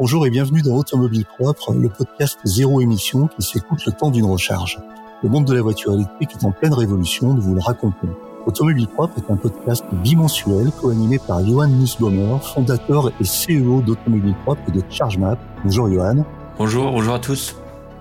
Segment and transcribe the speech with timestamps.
[0.00, 4.24] Bonjour et bienvenue dans Automobile Propre, le podcast zéro émission qui s'écoute le temps d'une
[4.24, 4.78] recharge.
[5.22, 8.08] Le monde de la voiture électrique est en pleine révolution, nous vous le racontons.
[8.46, 14.62] Automobile Propre est un podcast bimensuel co-animé par Johan Nussbaumer, fondateur et CEO d'Automobile Propre
[14.68, 15.38] et de ChargeMap.
[15.64, 16.24] Bonjour Johan.
[16.56, 17.54] Bonjour, bonjour à tous.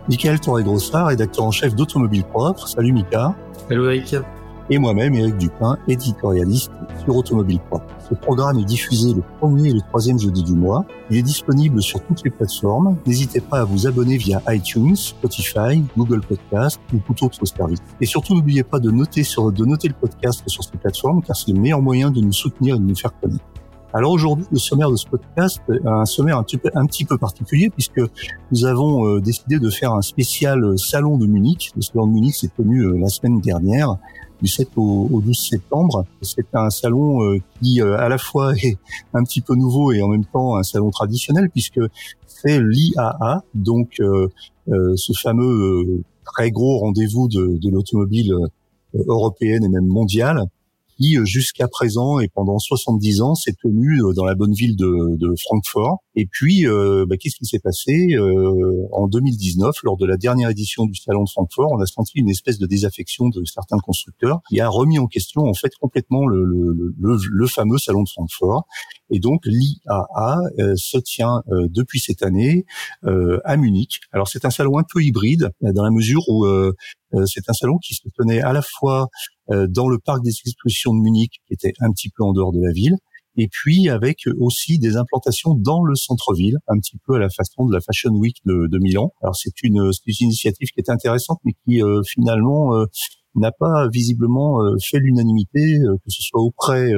[0.08, 2.66] Michael Torre-Grossard, rédacteur en chef d'Automobile Propre.
[2.70, 3.36] Salut Mika.
[3.68, 4.16] Salut Eric
[4.70, 6.72] et moi-même, Éric Dupin, éditorialiste
[7.04, 7.86] sur Automobile Propre.
[8.08, 10.86] Ce programme est diffusé le premier et le troisième jeudi du mois.
[11.10, 12.98] Il est disponible sur toutes les plateformes.
[13.06, 17.80] N'hésitez pas à vous abonner via iTunes, Spotify, Google Podcast ou tout autre service.
[18.00, 21.36] Et surtout, n'oubliez pas de noter, sur, de noter le podcast sur ces plateformes car
[21.36, 23.44] c'est le meilleur moyen de nous soutenir et de nous faire connaître.
[23.92, 27.18] Alors aujourd'hui, le sommaire de ce podcast un sommaire un petit peu, un petit peu
[27.18, 28.00] particulier puisque
[28.52, 31.72] nous avons euh, décidé de faire un spécial euh, salon de Munich.
[31.76, 33.98] Le salon de Munich s'est tenu euh, la semaine dernière
[34.42, 36.06] du 7 au, 12 septembre.
[36.22, 38.78] C'est un salon euh, qui euh, à la fois est
[39.14, 41.82] un petit peu nouveau et en même temps un salon traditionnel puisque
[42.28, 44.28] c'est l'IAA, donc euh,
[44.96, 48.34] ce fameux très gros rendez-vous de, de l'automobile
[49.08, 50.46] européenne et même mondiale
[51.00, 54.76] qui euh, jusqu'à présent et pendant 70 ans s'est tenu euh, dans la bonne ville
[54.76, 54.90] de,
[55.46, 56.00] Francfort.
[56.16, 58.16] Et puis, euh, bah, qu'est-ce qui s'est passé
[58.92, 62.30] en 2019 lors de la dernière édition du salon de Francfort On a senti une
[62.30, 66.44] espèce de désaffection de certains constructeurs qui a remis en question en fait complètement le,
[66.44, 68.66] le, le, le fameux salon de Francfort.
[69.12, 70.40] Et donc l'IAA
[70.76, 72.66] se tient depuis cette année
[73.04, 74.00] à Munich.
[74.12, 76.46] Alors c'est un salon un peu hybride dans la mesure où
[77.26, 80.94] c'est un salon qui se tenait à la fois euh, dans le parc des expositions
[80.94, 82.96] de Munich, qui était un petit peu en dehors de la ville,
[83.36, 87.66] et puis avec aussi des implantations dans le centre-ville, un petit peu à la façon
[87.66, 89.12] de la Fashion Week de, de Milan.
[89.22, 92.86] Alors c'est une, une, initiative qui est intéressante, mais qui euh, finalement euh,
[93.36, 96.92] n'a pas visiblement fait l'unanimité, que ce soit auprès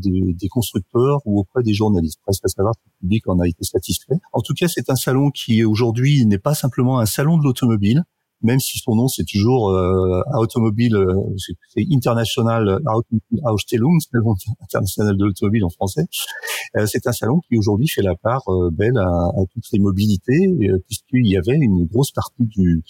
[0.00, 2.18] des constructeurs ou auprès des journalistes.
[2.26, 4.16] Reste à savoir si le public en a été satisfait.
[4.32, 8.02] En tout cas, c'est un salon qui aujourd'hui n'est pas simplement un salon de l'automobile,
[8.46, 12.78] même si son nom c'est toujours euh, automobile, euh, c'est International
[13.44, 16.04] Ausstellung, salon international de l'automobile en français.
[16.76, 19.80] Euh, c'est un salon qui aujourd'hui fait la part euh, belle à, à, toutes les
[19.80, 20.40] mobilités,
[20.86, 22.82] puisqu'il y avait une grosse partie du,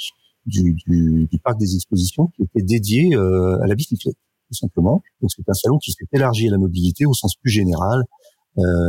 [0.44, 4.16] du, du, du, parc des expositions qui était dédiée à la bicyclette,
[4.48, 5.02] tout simplement.
[5.20, 8.04] Donc c'est un salon qui s'est élargi à la mobilité au sens plus général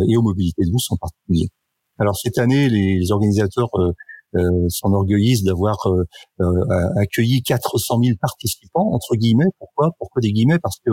[0.10, 1.50] et aux mobilités douces en particulier.
[2.00, 3.70] Alors cette année, les, les organisateurs
[4.36, 6.04] euh, s'enorgueillissent d'avoir euh,
[6.42, 9.50] euh, accueilli 400 000 participants entre guillemets.
[9.60, 9.92] Pourquoi?
[9.98, 10.60] Pourquoi des guillemets?
[10.60, 10.92] Parce que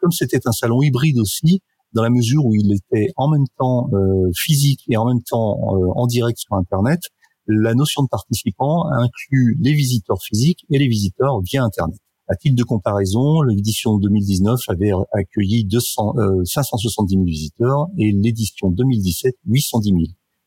[0.00, 1.60] comme c'était un salon hybride aussi,
[1.92, 3.88] dans la mesure où il était en même temps
[4.36, 5.60] physique et en même temps
[5.94, 6.98] en direct sur Internet,
[7.46, 12.00] la notion de participant inclut les visiteurs physiques et les visiteurs via Internet.
[12.26, 18.70] À titre de comparaison, l'édition 2019 avait accueilli 200, euh, 570 000 visiteurs et l'édition
[18.70, 20.00] 2017 810 000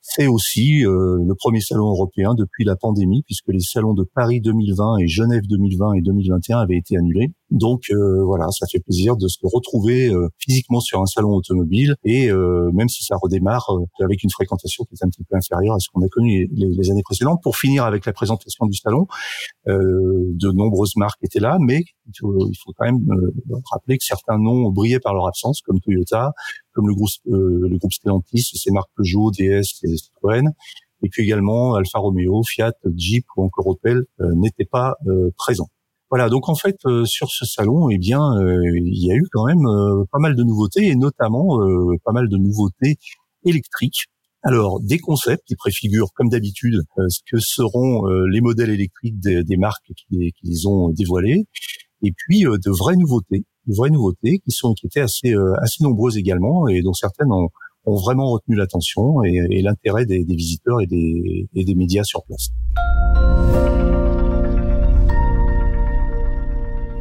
[0.10, 4.40] c'est aussi euh, le premier salon européen depuis la pandémie, puisque les salons de Paris
[4.40, 7.34] 2020 et Genève 2020 et 2021 avaient été annulés.
[7.50, 11.96] Donc euh, voilà, ça fait plaisir de se retrouver euh, physiquement sur un salon automobile
[12.04, 13.70] et euh, même si ça redémarre
[14.02, 16.68] avec une fréquentation qui est un petit peu inférieure à ce qu'on a connu les,
[16.68, 17.40] les, années précédentes.
[17.42, 19.08] Pour finir avec la présentation du salon,
[19.66, 23.06] de nombreuses marques étaient là, mais il faut, il faut quand même
[23.72, 26.32] rappeler que certains noms brillaient par leur absence, comme Toyota,
[26.74, 30.52] comme le groupe, le groupe Stellantis, ces marques Peugeot, DS et Citroën
[31.04, 34.96] et puis également Alfa Romeo, Fiat, Jeep ou encore Opel n'étaient pas
[35.38, 35.70] présents.
[36.10, 39.26] Voilà, donc en fait euh, sur ce salon, eh bien, euh, il y a eu
[39.32, 41.60] quand même euh, pas mal de nouveautés et notamment
[42.06, 42.98] pas mal de nouveautés
[43.44, 44.06] électriques.
[44.44, 49.58] Alors des concepts qui préfigurent comme d'habitude ce que seront les modèles électriques des, des
[49.58, 51.46] marques qui qui les, ont dévoilés,
[52.04, 56.18] et puis de vraies nouveautés, de vraies nouveautés qui sont qui étaient assez assez nombreuses
[56.18, 57.50] également et dont certaines ont,
[57.86, 62.04] ont vraiment retenu l'attention et, et l'intérêt des, des, visiteurs et des, et des médias
[62.04, 62.50] sur place.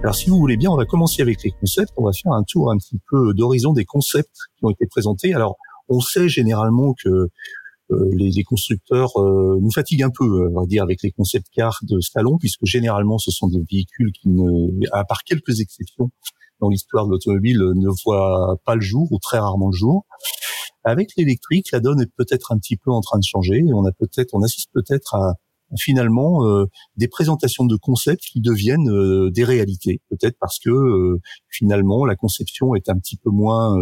[0.06, 1.92] Alors si vous voulez bien, on va commencer avec les concepts.
[1.96, 5.34] On va faire un tour un petit peu d'horizon des concepts qui ont été présentés.
[5.34, 5.56] Alors
[5.88, 7.08] on sait généralement que
[7.90, 11.48] euh, les, constructeurs euh, nous fatiguent un peu, euh, on va dire, avec les concepts
[11.52, 16.12] cars de salon, puisque généralement ce sont des véhicules qui, ne, à part quelques exceptions
[16.60, 20.06] dans l'histoire de l'automobile, ne voient pas le jour ou très rarement le jour.
[20.84, 23.64] Avec l'électrique, la donne est peut-être un petit peu en train de changer.
[23.74, 25.34] On a peut-être, on assiste peut-être à
[25.78, 26.66] finalement euh,
[26.96, 32.16] des présentations de concepts qui deviennent euh, des réalités, peut-être parce que euh, finalement la
[32.16, 33.76] conception est un petit peu moins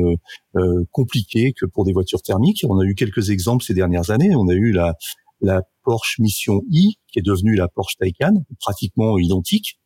[0.92, 2.64] compliquée que pour des voitures thermiques.
[2.69, 4.34] On a eu quelques exemples ces dernières années.
[4.36, 4.94] On a eu la,
[5.40, 9.78] la Porsche Mission i qui est devenue la Porsche Taycan, pratiquement identique.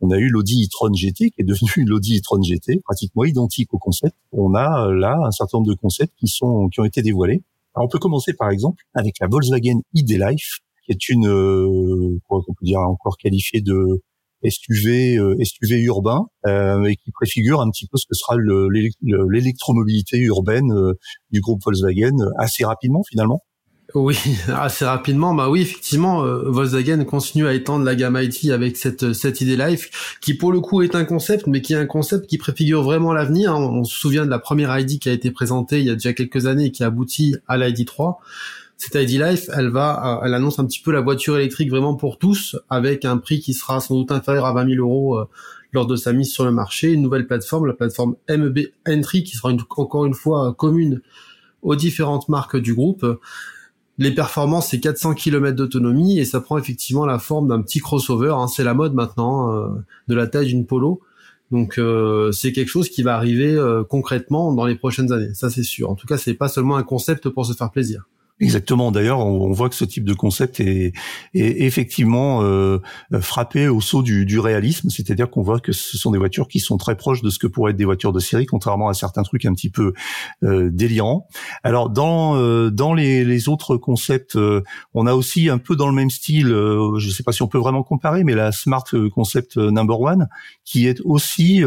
[0.00, 3.78] On a eu l'Audi e-tron GT qui est devenu l'Audi e-tron GT, pratiquement identique au
[3.78, 4.14] concept.
[4.32, 7.42] On a là un certain nombre de concepts qui sont qui ont été dévoilés
[7.76, 12.40] on peut commencer par exemple avec la Volkswagen ID Life, qui est une, euh, quoi
[12.46, 14.02] qu'on peut dire encore qualifiée de
[14.46, 20.18] SUV, euh, SUV urbain, euh, et qui préfigure un petit peu ce que sera l'électromobilité
[20.18, 20.70] urbaine
[21.30, 23.42] du groupe Volkswagen assez rapidement finalement.
[23.94, 24.16] Oui,
[24.48, 25.34] assez rapidement.
[25.34, 30.16] Bah oui, effectivement, Volkswagen continue à étendre la gamme IT avec cette cette idée Life,
[30.20, 33.14] qui pour le coup est un concept, mais qui est un concept qui préfigure vraiment
[33.14, 33.54] l'avenir.
[33.54, 35.94] On, on, se souvient de la première ID qui a été présentée il y a
[35.94, 38.20] déjà quelques années et qui aboutit à l'ID 3
[38.76, 41.94] cette ID Life, elle va, euh, elle annonce un petit peu la voiture électrique vraiment
[41.94, 45.28] pour tous, avec un prix qui sera sans doute inférieur à 20 000 euros euh,
[45.72, 46.92] lors de sa mise sur le marché.
[46.92, 51.00] Une nouvelle plateforme, la plateforme MEB Entry, qui sera encore une fois commune
[51.62, 53.06] aux différentes marques du groupe.
[53.96, 58.34] Les performances, c'est 400 km d'autonomie et ça prend effectivement la forme d'un petit crossover.
[58.36, 58.48] Hein.
[58.48, 59.68] C'est la mode maintenant euh,
[60.08, 61.00] de la taille d'une Polo.
[61.50, 61.78] Donc
[62.32, 63.56] c'est quelque chose qui va arriver
[63.88, 65.88] concrètement dans les prochaines années, ça c'est sûr.
[65.88, 68.08] En tout cas, c'est pas seulement un concept pour se faire plaisir.
[68.40, 68.90] Exactement.
[68.90, 70.92] D'ailleurs, on, voit que ce type de concept est,
[71.34, 72.80] est effectivement euh,
[73.20, 76.58] frappé au saut du, du réalisme, c'est-à-dire qu'on voit que ce sont des voitures qui
[76.58, 79.22] sont très proches de ce que pourraient être des voitures de série, contrairement à certains
[79.22, 79.92] trucs un petit peu
[80.42, 81.28] euh, délirants.
[81.62, 84.62] Alors, dans euh, dans les, les, autres concepts, euh,
[84.94, 86.50] on a aussi un peu dans le même style.
[86.50, 88.84] Euh, je ne sais pas si on peut vraiment comparer, mais la Smart
[89.14, 90.28] Concept Number One,
[90.64, 91.62] qui est aussi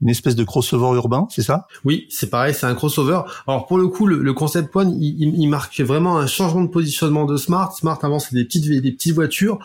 [0.00, 1.66] une espèce de crossover urbain, c'est ça?
[1.84, 3.20] Oui, c'est pareil, c'est un crossover.
[3.46, 7.36] Alors pour le coup, le, concept one, il, marque vraiment un changement de positionnement de
[7.36, 7.72] Smart.
[7.72, 9.58] Smart avant c'était des petites des petites voitures.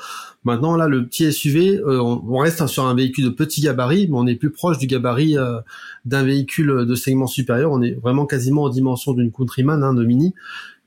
[0.43, 4.17] Maintenant là, le petit SUV, euh, on, reste sur un véhicule de petit gabarit, mais
[4.17, 5.59] on est plus proche du gabarit euh,
[6.05, 7.71] d'un véhicule de segment supérieur.
[7.71, 10.33] On est vraiment quasiment en dimension d'une Countryman, hein, de mini.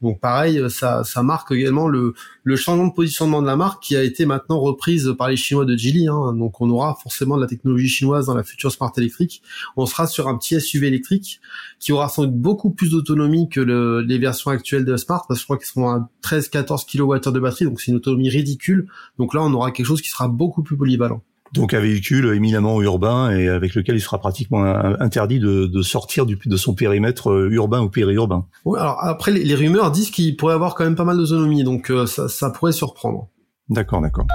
[0.02, 2.14] Donc pareil, ça, ça marque également le,
[2.56, 5.74] changement de positionnement de la marque qui a été maintenant reprise par les Chinois de
[5.74, 6.08] Geely.
[6.08, 6.34] Hein.
[6.34, 9.42] Donc on aura forcément de la technologie chinoise dans la future Smart électrique.
[9.76, 11.40] On sera sur un petit SUV électrique
[11.80, 15.38] qui aura sans doute beaucoup plus d'autonomie que le, les versions actuelles de Smart parce
[15.38, 18.88] que je crois qu'ils seront à 13-14 kWh de batterie, donc c'est une autonomie ridicule.
[19.18, 21.22] Donc là on aura quelque chose qui sera beaucoup plus polyvalent.
[21.52, 24.64] Donc un véhicule éminemment urbain et avec lequel il sera pratiquement
[25.00, 28.46] interdit de, sortir du, de son périmètre euh, urbain ou périurbain.
[28.64, 31.90] Oui, alors après les, rumeurs disent qu'il pourrait avoir quand même pas mal d'autonomie, donc
[31.90, 33.28] euh, ça, ça pourrait surprendre.
[33.68, 34.26] D'accord, d'accord.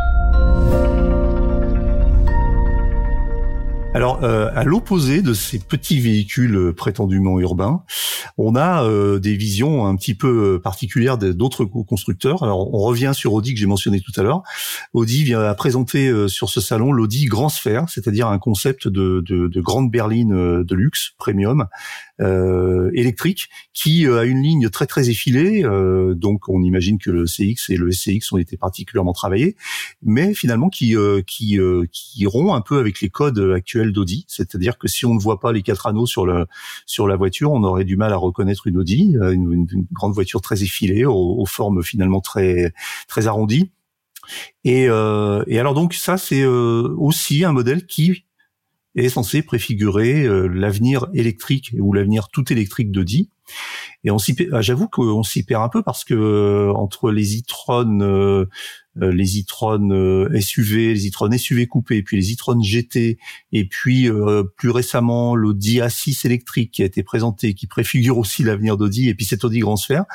[3.93, 7.83] Alors, euh, à l'opposé de ces petits véhicules euh, prétendument urbains,
[8.37, 12.41] on a euh, des visions un petit peu particulières d'autres constructeurs.
[12.41, 14.43] Alors, on revient sur Audi que j'ai mentionné tout à l'heure.
[14.93, 19.47] Audi vient à présenter sur ce salon l'Audi Grand Sphère, c'est-à-dire un concept de, de,
[19.47, 21.67] de grande berline de luxe premium
[22.21, 25.63] euh, électrique qui euh, a une ligne très très effilée.
[25.65, 29.55] Euh, donc on imagine que le CX et le SCX ont été particulièrement travaillés,
[30.03, 30.95] mais finalement qui
[31.25, 31.57] qui
[31.91, 34.25] qui rompt un peu avec les codes actuels d'Audi.
[34.27, 37.85] C'est-à-dire que si on ne voit pas les quatre anneaux sur la voiture, on aurait
[37.85, 42.21] du mal à reconnaître une Audi, une, une grande voiture très effilée, aux, formes finalement
[42.21, 42.73] très
[43.07, 43.71] très arrondies.
[44.63, 48.23] Et, euh, alors donc ça c'est aussi un modèle qui
[48.95, 53.29] est censé préfigurer euh, l'avenir électrique ou l'avenir tout électrique d'Audi.
[54.03, 58.01] Et on s'y, j'avoue qu'on s'y perd un peu parce que euh, entre les e-tron,
[58.01, 58.45] euh,
[58.99, 59.89] euh, les e-tron
[60.39, 63.19] SUV, les e-tron SUV coupés, puis les e-tron GT,
[63.51, 64.09] et puis
[64.57, 69.13] plus récemment l'Audi A6 électrique qui a été présenté, qui préfigure aussi l'avenir d'Audi, et
[69.13, 70.05] puis cette Audi Grand Sphère.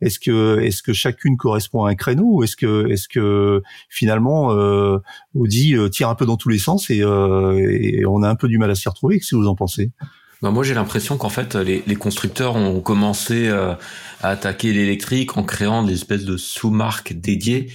[0.00, 4.48] Est-ce que est-ce que chacune correspond à un créneau ou est-ce que est-ce que finalement
[5.34, 8.58] Audi tire un peu dans tous les sens et, et on a un peu du
[8.58, 9.18] mal à s'y retrouver?
[9.18, 9.92] Qu'est-ce que vous en pensez?
[10.42, 13.74] Bah, moi, j'ai l'impression qu'en fait, les, les, constructeurs ont commencé euh,
[14.22, 17.72] à attaquer l'électrique en créant des espèces de sous-marques dédiées.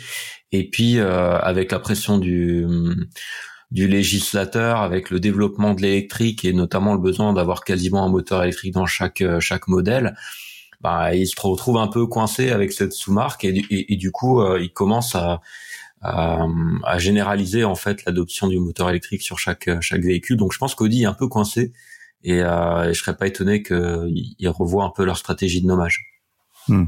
[0.52, 2.68] Et puis, euh, avec la pression du,
[3.72, 8.44] du législateur, avec le développement de l'électrique et notamment le besoin d'avoir quasiment un moteur
[8.44, 10.16] électrique dans chaque euh, chaque modèle,
[10.82, 14.74] bah, ils se retrouvent un peu coincés avec cette sous-marque et, et, du coup, ils
[14.74, 15.42] commencent à,
[16.02, 16.46] à,
[16.84, 20.38] à, généraliser en fait l'adoption du moteur électrique sur chaque chaque véhicule.
[20.38, 21.72] Donc, je pense qu'Audi est un peu coincé
[22.24, 26.06] et, euh, et je serais pas étonné qu'ils revoient un peu leur stratégie de nommage.
[26.68, 26.86] Hmm.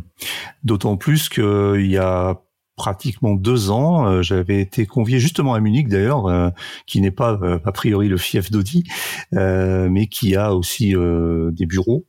[0.63, 2.41] D'autant plus qu'il y a
[2.75, 4.07] pratiquement deux ans.
[4.07, 6.49] Euh, j'avais été convié justement à Munich d'ailleurs, euh,
[6.87, 8.83] qui n'est pas euh, a priori le fief d'Audi,
[9.31, 12.05] mais qui a aussi des bureaux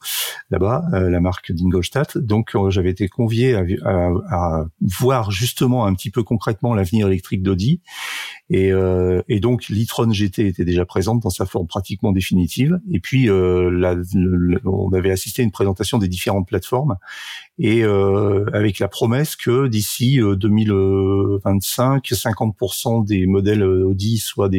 [0.50, 2.18] là-bas, la marque d'Ingolstadt.
[2.18, 7.42] Donc j'avais été convié à, à, à, voir justement un petit peu concrètement l'avenir électrique
[7.42, 7.80] d'Audi.
[8.50, 8.72] Et,
[9.28, 12.78] et, donc l'e-tron GT était déjà présente dans sa forme pratiquement définitive.
[12.90, 13.96] Et puis la,
[14.64, 16.96] on avait assisté à une présentation des différentes plateformes
[17.58, 20.20] et avec la promesse que d'ici
[20.54, 24.50] 2025, 50% des modèles Audi soient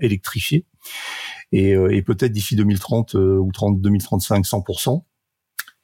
[0.00, 0.64] électrifiés
[1.52, 5.02] et, euh, peut-être d'ici 2030 euh, ou 30, 2035 100%.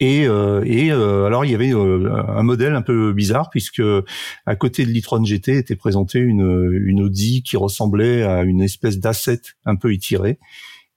[0.00, 3.82] Et, euh, euh, alors il y avait euh, un modèle un peu bizarre puisque
[4.44, 8.98] à côté de l'e-tron GT était présentée une, une Audi qui ressemblait à une espèce
[8.98, 10.38] d'asset un peu étiré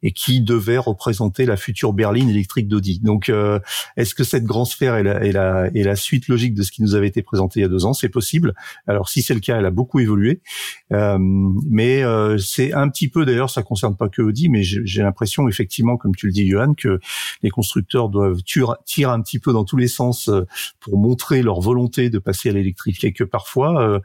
[0.04, 3.00] et qui devait représenter la future berline électrique d'Audi.
[3.04, 3.60] Donc, euh,
[3.96, 6.72] est-ce que cette grande sphère est la, est, la, est la suite logique de ce
[6.72, 7.94] qui nous avait été présenté il y a deux ans?
[7.94, 8.54] C'est possible.
[8.86, 10.42] Alors, si c'est le cas, elle a beaucoup évolué,
[10.94, 13.26] euh, mais euh, c'est un petit peu.
[13.26, 16.74] D'ailleurs, ça concerne pas que Audi, mais j'ai l'impression, effectivement, comme tu le dis, Johan,
[16.74, 17.00] que
[17.42, 20.46] les constructeurs doivent tirer un petit peu dans tous les sens euh,
[20.80, 24.00] pour montrer leur volonté de passer à l'électrique, et que parfois euh,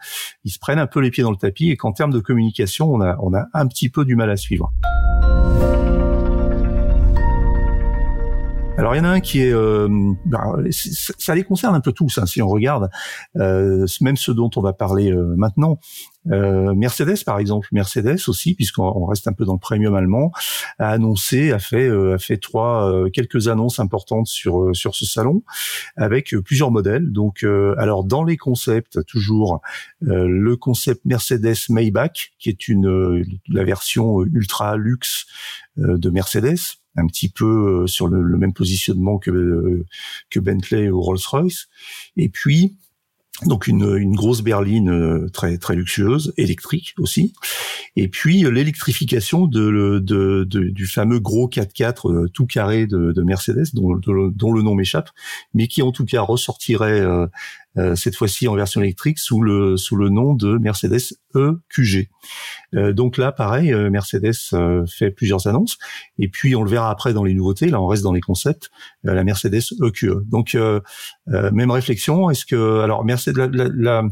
[0.45, 2.93] ils se prennent un peu les pieds dans le tapis, et qu'en termes de communication,
[2.93, 4.73] on a on a un petit peu du mal à suivre.
[8.83, 9.87] Alors il y en a un qui est, euh,
[10.25, 12.91] bah, ça les concerne un peu tous hein, si on regarde,
[13.37, 15.79] euh, même ceux dont on va parler euh, maintenant.
[16.25, 20.33] Mercedes par exemple, Mercedes aussi, puisqu'on reste un peu dans le premium allemand,
[20.81, 25.43] a annoncé, a fait, a fait trois quelques annonces importantes sur sur ce salon,
[25.97, 27.11] avec plusieurs modèles.
[27.11, 27.45] Donc
[27.77, 29.63] alors dans les concepts toujours
[30.01, 35.27] le concept Mercedes Maybach, qui est une la version ultra luxe
[35.77, 39.87] de Mercedes un petit peu euh, sur le, même positionnement que euh,
[40.31, 41.69] que Bentley ou Rolls-Royce.
[42.17, 42.77] Et puis
[43.47, 47.33] donc une, une grosse berline euh, très très luxueuse, électrique aussi.
[47.97, 53.75] Et puis l'électrification de, de, de, du fameux gros 4x4 tout carré de, de Mercedes,
[53.75, 55.11] dont, dont, le nom m'échappe,
[55.55, 57.05] mais qui en tout cas ressortirait
[57.95, 61.01] cette fois-ci en version électrique sous le sous le nom de Mercedes
[61.35, 62.09] EQG.
[62.75, 64.35] Euh, donc là, pareil, euh, Mercedes
[64.89, 65.79] fait plusieurs annonces
[66.19, 67.69] et puis on le verra après dans les nouveautés.
[67.69, 68.71] Là, on reste dans les concepts.
[69.03, 70.25] la Mercedes EQE.
[70.27, 70.57] Donc
[71.27, 72.31] même réflexion.
[72.31, 74.03] Est-ce que alors Mercedes la, la,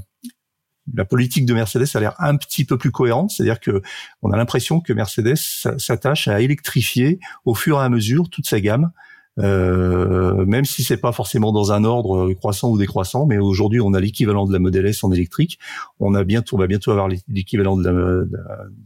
[0.95, 3.83] la politique de Mercedes a l'air un petit peu plus cohérente, c'est-à-dire que
[4.23, 8.61] on a l'impression que Mercedes s'attache à électrifier au fur et à mesure toute sa
[8.61, 8.91] gamme,
[9.39, 13.95] euh, même si c'est pas forcément dans un ordre croissant ou décroissant, mais aujourd'hui on
[13.95, 15.59] a l'équivalent de la Model S en électrique,
[16.01, 18.25] on a bientôt, on va bientôt avoir l'équivalent de la,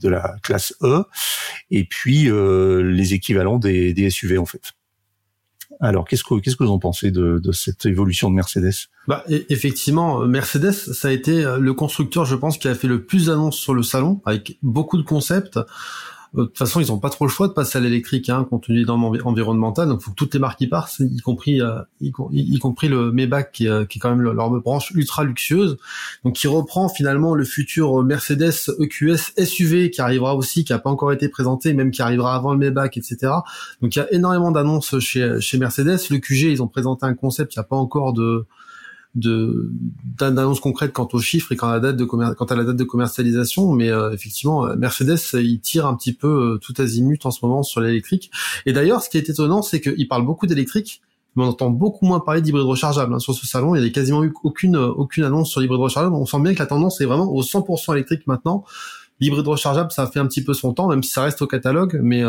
[0.00, 1.04] de la classe E,
[1.70, 4.72] et puis euh, les équivalents des, des SUV en fait.
[5.80, 8.74] Alors, qu'est-ce que qu'est-ce que vous en pensez de, de cette évolution de Mercedes?
[9.08, 13.26] Bah, effectivement, Mercedes, ça a été le constructeur, je pense, qui a fait le plus
[13.26, 15.58] d'annonces sur le salon, avec beaucoup de concepts.
[16.34, 18.64] De toute façon, ils ont pas trop le choix de passer à l'électrique, hein, compte
[18.64, 19.04] tenu des normes.
[19.12, 23.52] Donc, faut que toutes les marques y partent, y compris, euh, y, compris le Maybach,
[23.52, 25.76] qui, euh, qui est quand même leur branche ultra luxueuse.
[26.24, 30.90] Donc, qui reprend finalement le futur Mercedes EQS SUV qui arrivera aussi, qui a pas
[30.90, 33.32] encore été présenté, même qui arrivera avant le Maybach, etc.
[33.80, 35.98] Donc, il y a énormément d'annonces chez, chez Mercedes.
[36.10, 38.44] Le QG, ils ont présenté un concept, il n'y a pas encore de
[39.14, 39.71] de
[40.18, 42.76] d'annonces concrètes quant aux chiffres et quant à la date de quant à la date
[42.76, 47.25] de commercialisation mais euh, effectivement euh, Mercedes il tire un petit peu euh, tout azimut
[47.25, 48.30] en ce moment sur l'électrique.
[48.66, 51.00] Et d'ailleurs ce qui est étonnant c'est qu'il parle beaucoup d'électrique
[51.37, 53.18] mais on entend beaucoup moins parler d'hybride rechargeable hein.
[53.21, 56.14] sur ce salon il y a quasiment eu aucune aucune annonce sur l'hybride rechargeable.
[56.14, 58.64] On sent bien que la tendance est vraiment au 100% électrique maintenant.
[59.21, 62.00] L'hybride rechargeable ça fait un petit peu son temps même si ça reste au catalogue
[62.02, 62.25] mais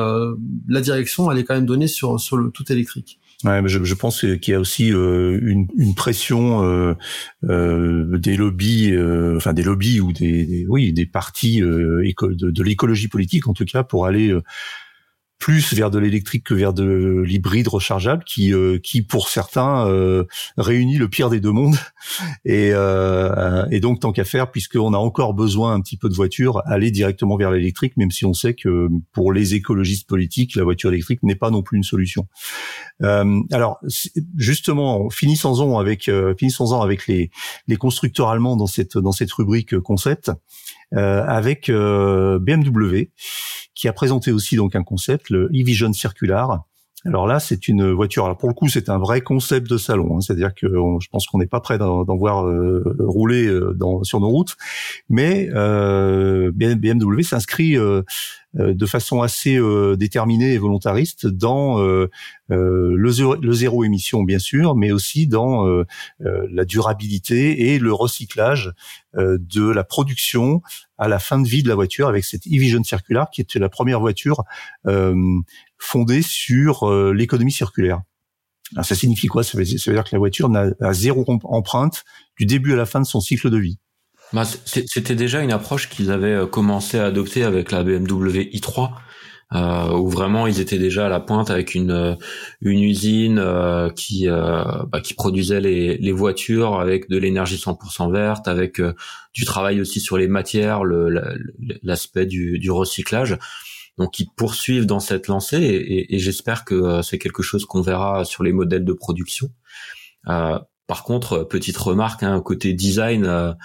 [0.67, 3.93] la direction elle est quand même donnée sur sur le tout électrique Ouais, je, je
[3.93, 6.93] pense qu'il y a aussi euh, une, pression euh,
[7.43, 8.95] euh, des lobbies,
[9.35, 14.05] enfin des lobbies ou des, oui des partis de l'écologie politique en tout cas pour
[14.05, 14.33] aller
[15.39, 20.23] plus vers de l'électrique que vers de l'hybride rechargeable qui euh, qui pour certains euh,
[20.57, 21.75] réunit le pire des deux mondes.
[22.45, 26.13] Et euh, et donc tant qu'à faire puisqu'on a encore besoin un petit peu de
[26.13, 30.63] voiture aller directement vers l'électrique même si on sait que pour les écologistes politiques la
[30.63, 32.27] voiture électrique n'est pas non plus une solution.
[33.01, 33.79] Alors
[34.37, 37.31] justement finissons-en avec finissons-en avec les
[37.67, 40.31] les constructeurs allemands dans cette dans cette rubrique concept
[40.91, 43.09] avec BMW
[43.73, 46.65] qui a présenté aussi donc un concept, le e-Vision Circular.
[47.05, 48.25] Alors là, c'est une voiture.
[48.25, 50.17] Alors pour le coup, c'est un vrai concept de salon.
[50.17, 50.21] Hein.
[50.21, 54.19] C'est-à-dire que je pense qu'on n'est pas prêt d'en voir euh, rouler euh, dans, sur
[54.19, 54.55] nos routes,
[55.07, 58.03] mais euh, BMW s'inscrit euh, euh,
[58.55, 62.09] de façon assez euh, déterminée et volontariste dans euh,
[62.47, 65.65] le, zéro, le, émission bien sûr, mais aussi dans
[66.19, 68.73] la durabilité et le recyclage
[69.13, 70.61] de la production
[70.97, 73.69] à la fin de vie de la voiture avec cette e-Vision Circular qui était la
[73.69, 74.43] première voiture
[75.77, 78.01] fondée sur l'économie circulaire.
[78.73, 79.43] Alors, ça signifie quoi?
[79.43, 82.03] Ça veut, ça veut, dire que la voiture n'a zéro empreinte
[82.37, 83.77] du début à la fin de son cycle de vie.
[84.33, 88.91] Bah, c'était déjà une approche qu'ils avaient euh, commencé à adopter avec la BMW i3,
[89.53, 92.15] euh, où vraiment ils étaient déjà à la pointe avec une euh,
[92.61, 98.47] une usine euh, qui bah, qui produisait les, les voitures avec de l'énergie 100% verte,
[98.47, 98.81] avec
[99.33, 100.81] du travail aussi sur les matières,
[101.83, 103.37] l'aspect du, du recyclage.
[103.97, 108.25] Donc ils poursuivent dans cette lancée et, et, j'espère que c'est quelque chose qu'on verra
[108.25, 109.49] sur les modèles de production.
[110.27, 113.55] Euh, par contre, petite remarque, hein, côté design,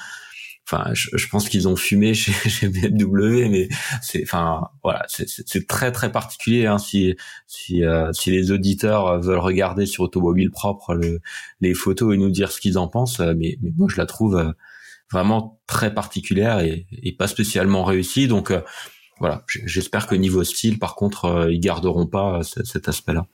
[0.70, 3.68] enfin, je, pense qu'ils ont fumé chez, chez BMW, mais
[4.02, 6.66] c'est, enfin, voilà, c'est très très particulier.
[6.66, 11.20] Hein, si si euh, si les auditeurs veulent regarder sur Automobile Propre le,
[11.60, 14.06] les photos et nous dire ce qu'ils en pensent, euh, mais, mais moi je la
[14.06, 14.52] trouve euh,
[15.12, 18.28] vraiment très particulière et, et pas spécialement réussie.
[18.28, 18.52] Donc
[19.18, 23.26] voilà, j'espère que niveau style, par contre, ils garderont pas cet aspect-là.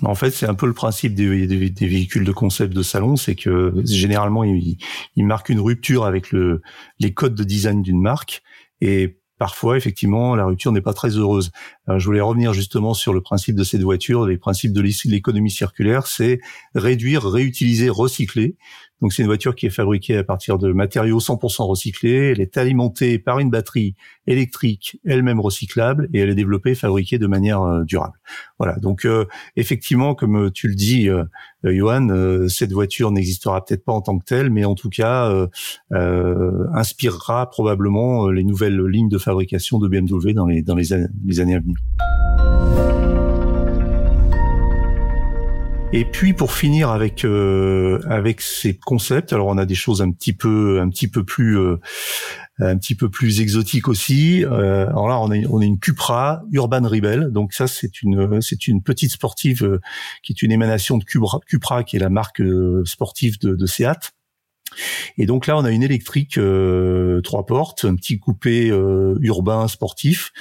[0.00, 3.74] En fait, c'est un peu le principe des, véhicules de concept de salon, c'est que
[3.84, 4.78] généralement, ils,
[5.16, 6.62] marquent une rupture avec le,
[6.98, 8.42] les codes de design d'une marque
[8.80, 11.50] et parfois, effectivement, la rupture n'est pas très heureuse.
[11.88, 16.06] je voulais revenir justement sur le principe de cette voiture, les principes de l'économie circulaire,
[16.06, 16.40] c'est
[16.74, 18.56] réduire, réutiliser, recycler.
[19.02, 22.30] Donc c'est une voiture qui est fabriquée à partir de matériaux 100% recyclés.
[22.30, 23.96] Elle est alimentée par une batterie
[24.28, 28.14] électrique, elle-même recyclable, et elle est développée, fabriquée de manière euh, durable.
[28.60, 28.78] Voilà.
[28.78, 29.24] Donc euh,
[29.56, 31.24] effectivement, comme tu le dis, euh,
[31.64, 32.08] Johan,
[32.48, 35.32] cette voiture n'existera peut-être pas en tant que telle, mais en tout cas
[35.92, 40.88] inspirera probablement les nouvelles lignes de fabrication de BMW dans les dans les,
[41.24, 41.76] les années à venir.
[45.94, 50.10] Et puis pour finir avec euh, avec ces concepts, alors on a des choses un
[50.10, 51.76] petit peu un petit peu plus euh,
[52.58, 54.42] un petit peu plus exotiques aussi.
[54.42, 58.40] Euh, alors là on a on a une Cupra Urban Rebel, donc ça c'est une
[58.40, 59.80] c'est une petite sportive euh,
[60.22, 63.66] qui est une émanation de Cupra, Cupra qui est la marque euh, sportive de, de
[63.66, 64.12] Seat.
[65.18, 66.40] Et donc là, on a une électrique
[67.22, 68.68] trois portes, un petit coupé
[69.20, 70.32] urbain sportif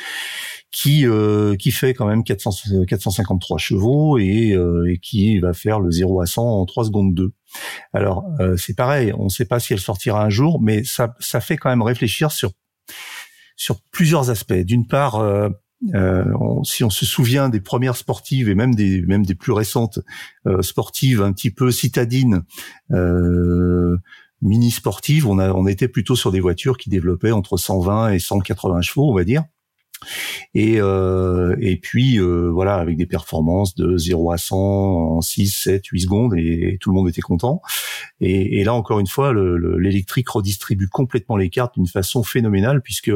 [0.72, 5.80] qui euh, qui fait quand même 400, 453 chevaux et, euh, et, qui va faire
[5.80, 7.34] le 0 à 100 en 3 secondes 2.
[7.94, 11.16] Alors euh, c'est pareil, on ne sait pas si elle sortira un jour, mais ça
[11.20, 12.52] ça fait quand même réfléchir sur
[13.58, 14.54] sur plusieurs aspects.
[14.54, 15.50] D'une part, euh,
[16.64, 20.00] si on se souvient des premières sportives et même des même des plus récentes
[20.62, 22.44] sportives un petit peu citadines
[24.42, 28.20] mini sportives, on a on était plutôt sur des voitures qui développaient entre 120 et
[28.20, 29.44] 180 chevaux, on va dire.
[30.54, 35.48] Et, euh, et puis euh, voilà, avec des performances de 0 à 100 en 6,
[35.50, 37.62] 7, 8 secondes, et, tout le monde était content.
[38.20, 43.12] Et, et là encore une fois, l'électrique redistribue complètement les cartes d'une façon phénoménale, puisque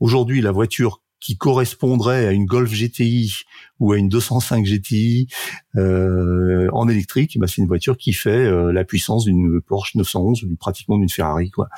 [0.00, 3.44] aujourd'hui la voiture qui correspondrait à une Golf GTI
[3.78, 5.28] ou à une 205 GTI
[5.76, 10.44] euh, en électrique, bah, c'est une voiture qui fait euh, la puissance d'une Porsche 911
[10.44, 11.50] ou pratiquement d'une Ferrari.
[11.50, 11.68] Quoi.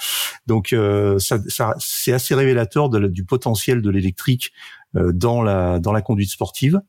[0.47, 4.53] Donc euh, ça, ça c'est assez révélateur de, du potentiel de l'électrique
[4.97, 6.81] euh, dans la dans la conduite sportive.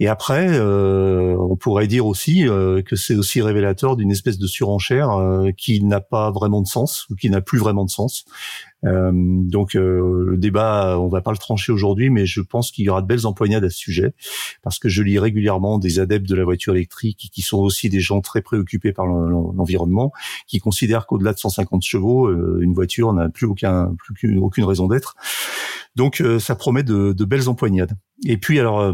[0.00, 4.46] Et après, euh, on pourrait dire aussi euh, que c'est aussi révélateur d'une espèce de
[4.46, 8.24] surenchère euh, qui n'a pas vraiment de sens ou qui n'a plus vraiment de sens.
[8.82, 13.02] Donc le débat, on va pas le trancher aujourd'hui, mais je pense qu'il y aura
[13.02, 14.14] de belles empoignades à ce sujet
[14.62, 18.00] parce que je lis régulièrement des adeptes de la voiture électrique qui sont aussi des
[18.00, 20.12] gens très préoccupés par l'environnement,
[20.46, 23.94] qui considèrent qu'au-delà de 150 chevaux, une voiture n'a plus aucun
[24.38, 25.14] aucune raison d'être.
[25.96, 27.96] Donc ça promet de, de belles empoignades.
[28.24, 28.92] Et puis alors euh,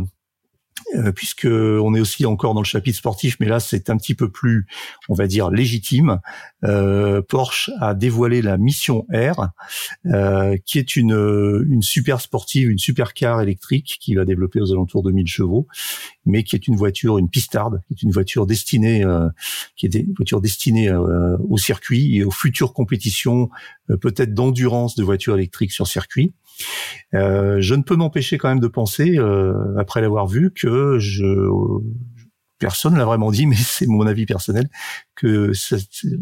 [1.14, 4.30] puisque on est aussi encore dans le chapitre sportif, mais là c'est un petit peu
[4.30, 4.66] plus,
[5.08, 6.20] on va dire, légitime.
[6.64, 9.48] Euh, Porsche a dévoilé la Mission R,
[10.06, 14.72] euh, qui est une, une super sportive, une super car électrique qui va développer aux
[14.72, 15.66] alentours de 1000 chevaux,
[16.24, 19.28] mais qui est une voiture, une pistarde, qui est une voiture destinée, euh,
[19.76, 23.50] qui est une voiture destinée euh, au circuit et aux futures compétitions,
[24.00, 26.34] peut-être d'endurance de voitures électriques sur circuit.
[27.14, 31.24] Euh, je ne peux m'empêcher quand même de penser, euh, après l'avoir vu, que je
[32.58, 34.68] personne l'a vraiment dit, mais c'est mon avis personnel,
[35.14, 35.52] que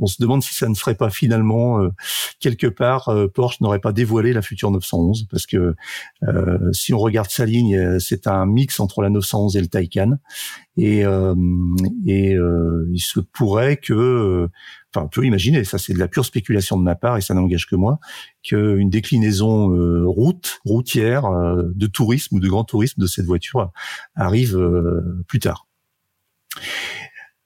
[0.00, 1.88] on se demande si ça ne serait pas finalement euh,
[2.38, 5.74] quelque part Porsche n'aurait pas dévoilé la future 911 parce que
[6.72, 10.12] si on regarde sa ligne, c'est un mix entre la 911 et le Taycan
[10.76, 14.48] et il se pourrait que
[14.94, 17.34] enfin, on peut imaginer, ça c'est de la pure spéculation de ma part et ça
[17.34, 17.98] n'engage que moi,
[18.42, 23.70] qu'une déclinaison euh, route, routière, euh, de tourisme ou de grand tourisme de cette voiture
[24.14, 25.66] arrive euh, plus tard.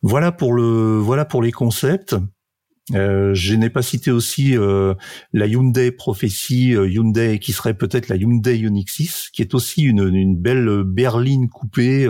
[0.02, 2.14] Voilà pour le, voilà pour les concepts.
[2.94, 4.94] Euh, je n'ai pas cité aussi euh,
[5.32, 9.82] la Hyundai Prophecy euh, Hyundai qui serait peut-être la Hyundai Ioniq 6 qui est aussi
[9.82, 12.06] une, une belle berline coupée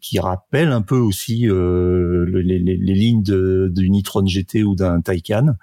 [0.00, 5.54] qui rappelle un peu aussi les, les, les, lignes d'une e-tron GT ou d'un Taycan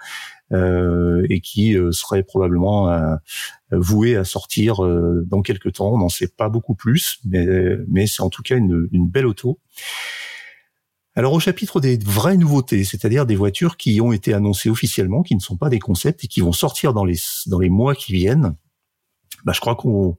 [0.52, 3.18] et qui serait probablement
[3.72, 4.82] voué à sortir
[5.26, 5.94] dans quelques temps.
[5.94, 7.46] On n'en sait pas beaucoup plus, mais,
[7.88, 9.60] mais c'est en tout cas une, une belle auto.
[11.18, 15.34] Alors au chapitre des vraies nouveautés, c'est-à-dire des voitures qui ont été annoncées officiellement, qui
[15.34, 18.14] ne sont pas des concepts et qui vont sortir dans les dans les mois qui
[18.14, 18.56] viennent.
[19.44, 20.16] bah, je crois qu'on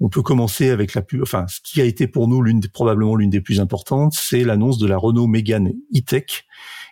[0.00, 3.28] on peut commencer avec la plus, enfin, ce qui a été pour nous probablement l'une
[3.28, 6.46] des plus importantes, c'est l'annonce de la Renault Mégane E-Tech,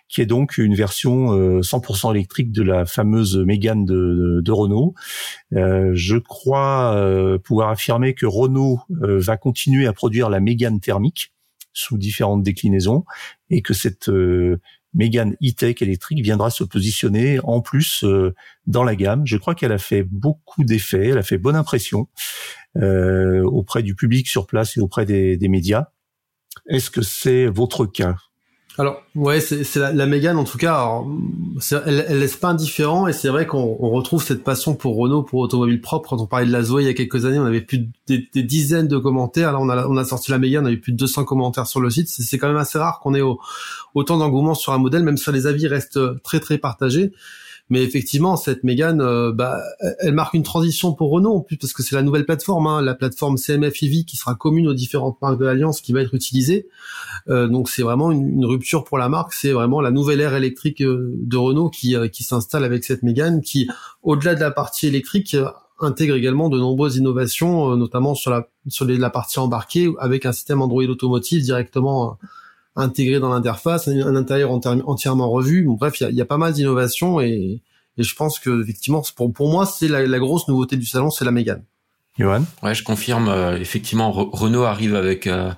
[0.07, 4.93] qui est donc une version 100% euh, électrique de la fameuse Mégane de, de, Renault.
[5.53, 10.79] Euh, je crois euh, pouvoir affirmer que Renault euh, va continuer à produire la Mégane
[10.79, 11.33] thermique
[11.79, 13.05] sous différentes déclinaisons
[13.49, 14.11] et que cette
[14.93, 18.03] Mégane e-tech électrique viendra se positionner en plus
[18.65, 19.25] dans la gamme.
[19.25, 22.07] Je crois qu'elle a fait beaucoup d'effets, elle a fait bonne impression
[22.77, 25.87] euh, auprès du public sur place et auprès des médias.
[26.67, 28.15] Est-ce que c'est votre cas?
[28.77, 31.01] Alors ouais, c'est la, la en tout cas.
[31.85, 35.39] Elle, elle laisse pas indifférent et c'est vrai qu'on retrouve cette passion pour Renault, pour
[35.39, 36.09] automobile propre.
[36.09, 38.21] Quand on parlait de la Zoé il y a quelques années, on avait plus de,
[38.33, 39.51] des, dizaines de commentaires.
[39.51, 41.81] Là, on a on a sorti la Mégane, on avait plus de 200 commentaires sur
[41.81, 42.07] le site.
[42.07, 43.23] C'est quand même assez rare qu'on ait
[43.95, 47.11] autant d'engouement sur un modèle, même si les avis restent très très partagés.
[47.69, 49.61] Mais effectivement, cette Mégane, euh, bah,
[49.99, 52.81] elle marque une transition pour Renault en plus parce que c'est la nouvelle plateforme, hein,
[52.81, 56.15] la plateforme CMF EV qui sera commune aux différentes marques de l'alliance qui va être
[56.15, 56.67] utilisée.
[57.29, 59.33] Euh, donc c'est vraiment une, rupture pour la marque.
[59.33, 63.41] C'est vraiment la nouvelle ère électrique euh, de Renault qui, qui s'installe avec cette Mégane,
[63.41, 63.69] qui,
[64.01, 65.35] au-delà de la partie électrique,
[65.79, 70.61] intègre également de nombreuses innovations, notamment sur la sur la partie embarquée avec un système
[70.61, 72.17] Android automotive directement
[72.75, 75.65] intégré dans l'interface, un, intérieur entièrement revu.
[75.67, 77.61] bref, il y a, pas mal d'innovations et,
[77.97, 81.31] je pense que effectivement, pour, pour moi, c'est la, grosse nouveauté du salon, c'est la
[81.31, 81.63] Mégane.
[82.17, 82.45] Johan?
[82.63, 83.27] Ouais, je confirme.
[83.27, 85.51] Euh, effectivement, Renault arrive avec euh,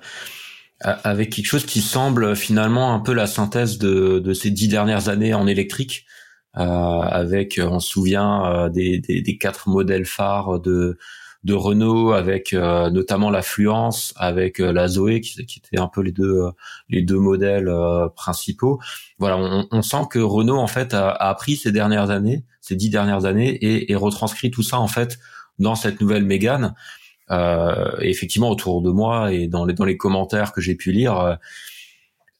[0.80, 5.08] avec quelque chose qui semble finalement un peu la synthèse de, de ces dix dernières
[5.08, 6.04] années en électrique.
[6.56, 10.98] Euh, avec, on se souvient des, des, des, quatre modèles phares de
[11.44, 15.88] de Renault avec euh, notamment la Fluence, avec euh, la Zoé qui, qui étaient un
[15.88, 16.50] peu les deux euh,
[16.88, 17.70] les deux modèles
[18.14, 18.80] principaux.
[19.18, 22.76] Voilà, on, on, sent que Renault en fait a, a, appris ces dernières années, ces
[22.76, 25.18] dix dernières années, et, et, retranscrit tout ça en fait
[25.58, 26.74] dans cette nouvelle Mégane.
[27.30, 31.38] Euh, effectivement, autour de moi et dans les dans les commentaires que j'ai pu lire,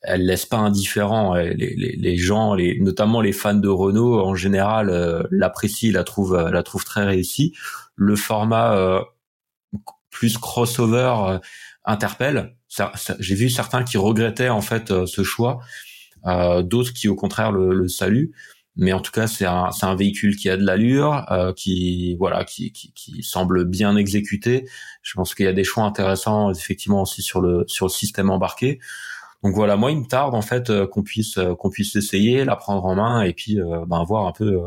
[0.03, 1.35] elle laisse pas indifférent.
[1.35, 6.51] Les, les, les, gens, les, notamment les fans de Renault en général, l'apprécient, la trouvent
[6.53, 7.53] la trouvent très réussie
[7.97, 9.03] le format euh,
[10.11, 11.39] plus crossover euh,
[11.85, 12.57] interpelle.
[13.19, 15.61] J'ai vu certains qui regrettaient en fait euh, ce choix,
[16.25, 18.33] d'autres qui au contraire le, saluent.
[18.75, 21.27] Mais en tout cas, c'est un, un véhicule qui a de l'allure,
[21.57, 24.67] qui voilà, qui, qui, semble bien exécuté.
[25.03, 28.31] Je pense qu'il y a des choix intéressants effectivement aussi sur le sur le système
[28.31, 28.79] embarqué.
[29.43, 32.85] Donc voilà, moi il me tarde en fait qu'on puisse qu'on puisse essayer, la prendre
[32.87, 34.59] en main et puis ben voir un peu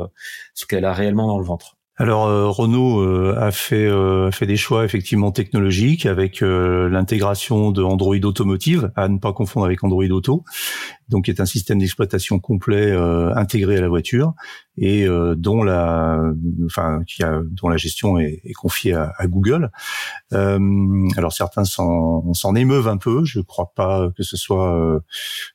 [0.53, 1.74] ce qu'elle a réellement dans le ventre.
[1.97, 7.71] Alors euh, Renault euh, a fait euh, a fait des choix effectivement technologiques avec l'intégration
[7.71, 10.43] de Android Automotive à ne pas confondre avec Android Auto,
[11.07, 12.91] donc qui est un système d'exploitation complet
[13.35, 14.33] intégré à la voiture
[14.77, 16.21] et dont la
[16.65, 19.71] enfin qui a dont la gestion est, est confiée à, à Google.
[20.31, 24.99] alors certains s'en s'en émeuvent un peu, je crois pas que ce soit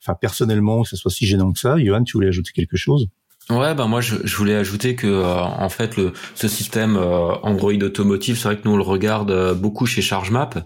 [0.02, 1.76] enfin personnellement que ce soit si gênant que ça.
[1.78, 3.08] Johan, tu voulais ajouter quelque chose?
[3.50, 7.34] Ouais, ben moi je, je, voulais ajouter que euh, en fait le ce système euh,
[7.42, 10.64] Android automotive, c'est vrai que nous on le regarde euh, beaucoup chez ChargeMap,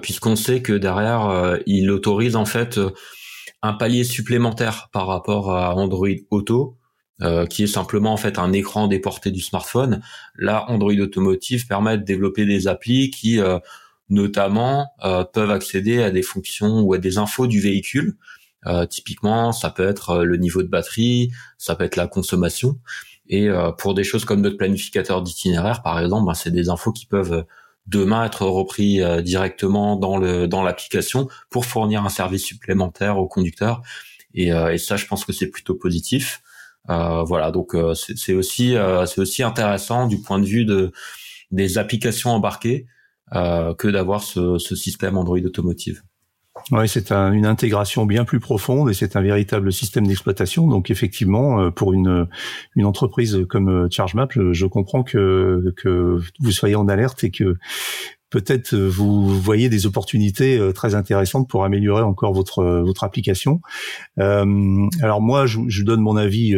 [0.00, 2.80] puisqu'on sait que derrière il autorise en fait
[3.62, 6.76] un palier supplémentaire par rapport à Android Auto,
[7.48, 10.00] qui est simplement en fait un écran déporté du smartphone.
[10.34, 13.38] Là, Android Automotive permet de développer des applis qui
[14.08, 14.88] notamment
[15.32, 18.16] peuvent accéder à des fonctions ou à des infos du véhicule
[18.66, 22.78] euh, typiquement, ça peut être euh, le niveau de batterie, ça peut être la consommation.
[23.28, 26.92] Et euh, pour des choses comme notre planificateur d'itinéraire, par exemple, ben, c'est des infos
[26.92, 27.46] qui peuvent
[27.86, 33.82] demain être repris directement dans le dans l'application pour fournir un service supplémentaire au conducteur.
[34.34, 36.42] Et, et ça, je pense que c'est plutôt positif.
[36.86, 40.92] voilà, donc c'est aussi c'est aussi intéressant du point de vue de
[41.50, 42.86] des applications embarquées
[43.32, 46.02] que d'avoir ce, ce système Android automotive.
[46.72, 50.68] Oui, c'est une intégration bien plus profonde et c'est un véritable système d'exploitation.
[50.68, 52.28] Donc effectivement, euh, pour une,
[52.76, 57.32] une entreprise comme euh, ChargeMap, je, je comprends que, que vous soyez en alerte et
[57.32, 57.56] que
[58.30, 63.60] peut-être vous voyez des opportunités euh, très intéressantes pour améliorer encore votre votre application.
[64.20, 66.54] Euh, alors moi, je, je, donne mon avis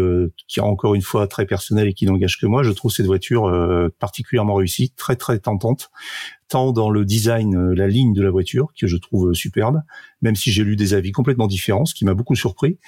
[0.47, 2.63] qui est encore une fois très personnel et qui n'engage que moi.
[2.63, 3.51] Je trouve cette voiture
[3.99, 5.91] particulièrement réussie, très très tentante
[6.53, 9.81] tant dans le design, euh, la ligne de la voiture que je trouve euh, superbe,
[10.21, 12.79] même si j'ai lu des avis complètement différents, ce qui m'a beaucoup surpris.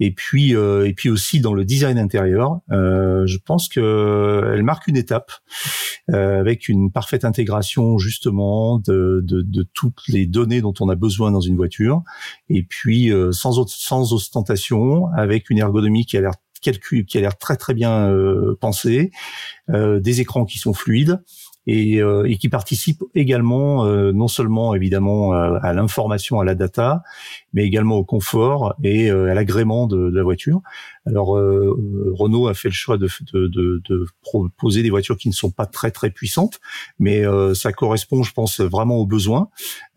[0.00, 4.86] Et puis euh, et puis aussi dans le design intérieur, je pense que elle marque
[4.86, 5.32] une étape
[6.08, 11.40] avec une parfaite intégration justement de, de, toutes les données dont on a besoin dans
[11.40, 12.02] une voiture,
[12.48, 17.36] et puis sans sans ostentation, avec une ergonomie qui a l'air calcul qui a l'air
[17.38, 18.12] très très bien
[18.60, 19.10] pensée,
[19.68, 21.20] des écrans qui sont fluides
[21.66, 27.02] et, et qui participe également non seulement évidemment à l'information, à la data,
[27.52, 30.60] mais également au confort et à l'agrément de, de, la voiture.
[31.06, 33.48] Alors Renault a fait le choix de, de,
[33.88, 36.60] de, proposer des voitures qui ne sont pas très très puissantes,
[36.98, 37.24] mais
[37.54, 39.48] ça correspond, je pense, vraiment aux besoins.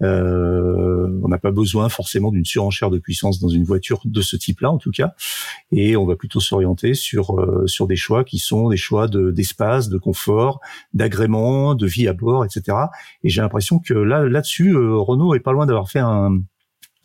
[0.02, 4.72] On n'a pas besoin forcément d'une surenchère de puissance dans une voiture de ce type-là,
[4.72, 5.14] en tout cas,
[5.72, 7.36] et on va plutôt s'orienter sur
[7.66, 10.62] sur des choix qui sont des choix de d'espace, de confort,
[10.94, 12.78] d'agrément, de vie à bord, etc.
[13.24, 16.40] Et j'ai l'impression que là là-dessus, euh, Renault est pas loin d'avoir fait un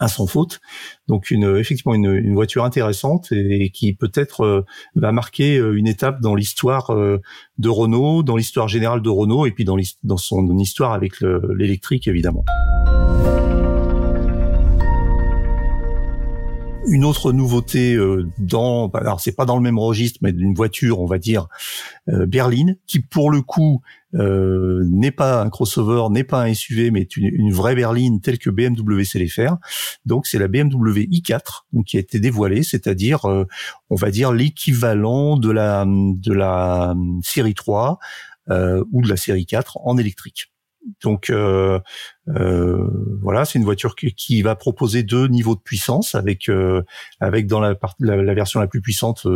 [0.01, 0.61] un sans faute.
[1.09, 5.87] Donc une effectivement une, une voiture intéressante et, qui peut-être euh, va marquer euh, une
[5.87, 10.57] étape dans l'histoire de Renault, dans l'histoire générale de Renault et puis dans, dans son
[10.59, 12.45] histoire avec l'électrique évidemment.
[16.87, 20.55] Une autre nouveauté euh, dans, bah, alors c'est pas dans le même registre, mais d'une
[20.55, 21.49] voiture, on va dire
[22.09, 23.81] euh, berline, qui pour le coup
[24.15, 28.39] euh, n'est pas un crossover, n'est pas un SUV, mais une, une, vraie berline telle
[28.39, 29.57] que BMW sait les faire.
[30.05, 35.39] Donc c'est la BMW i4 donc, qui a été dévoilée, c'est-à-dire, on va dire l'équivalent
[35.39, 37.99] de la de la série 3
[38.51, 40.54] ou de la série 4 en électrique.
[41.03, 41.81] Donc euh,
[42.29, 42.89] euh,
[43.23, 46.83] voilà, c'est une voiture qui, va proposer deux niveaux de puissance avec euh,
[47.21, 47.75] avec dans la,
[48.35, 49.27] version la plus puissante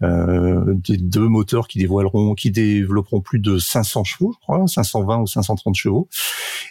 [0.00, 5.26] des deux moteurs qui dévoileront qui développeront plus de 500 chevaux, je crois, 520 ou
[5.26, 6.08] 530 chevaux.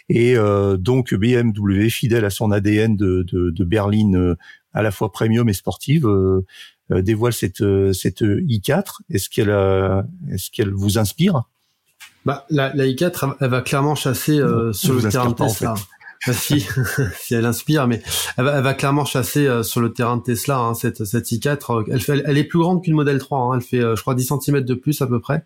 [0.08, 0.36] Et
[0.78, 4.36] donc BMW fidèle à son ADN de, de, de berline
[4.72, 6.08] à la fois premium et sportive
[6.90, 9.00] dévoile cette cette i4.
[9.10, 9.50] Est-ce qu'elle
[10.30, 11.42] est-ce qu'elle vous inspire?
[12.24, 15.74] Bah, la, la i4, elle va clairement chasser euh, sur le terrain de Tesla.
[16.24, 16.64] Bah, si,
[17.18, 18.00] si elle inspire, mais
[18.36, 20.56] elle va, elle va clairement chasser euh, sur le terrain de Tesla.
[20.56, 23.38] Hein, cette, cette i4, elle, fait, elle, est plus grande qu'une Model 3.
[23.40, 25.42] Hein, elle fait, euh, je crois, 10 cm de plus à peu près.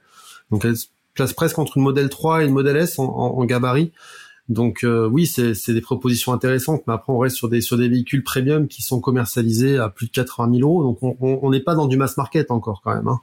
[0.51, 3.45] Donc elle se place presque entre une Model 3 et une Model S en, en,
[3.47, 3.93] gabarit.
[4.51, 8.23] Donc oui, c'est des propositions intéressantes, mais après on reste sur des sur des véhicules
[8.23, 10.85] premium qui sont commercialisés à plus de 80 000 euros.
[10.85, 13.09] Donc on n'est pas dans du mass market encore quand même.
[13.09, 13.21] Hein.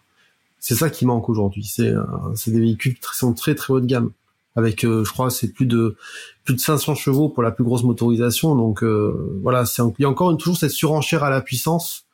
[0.64, 1.66] C'est ça qui manque aujourd'hui.
[1.66, 2.06] C'est euh,
[2.48, 4.12] des véhicules qui sont très très haut de gamme
[4.56, 5.98] avec euh, je crois c'est plus de
[6.46, 10.06] plus de 500 chevaux pour la plus grosse motorisation donc euh, voilà c'est il y
[10.06, 12.06] a encore une, toujours cette surenchère à la puissance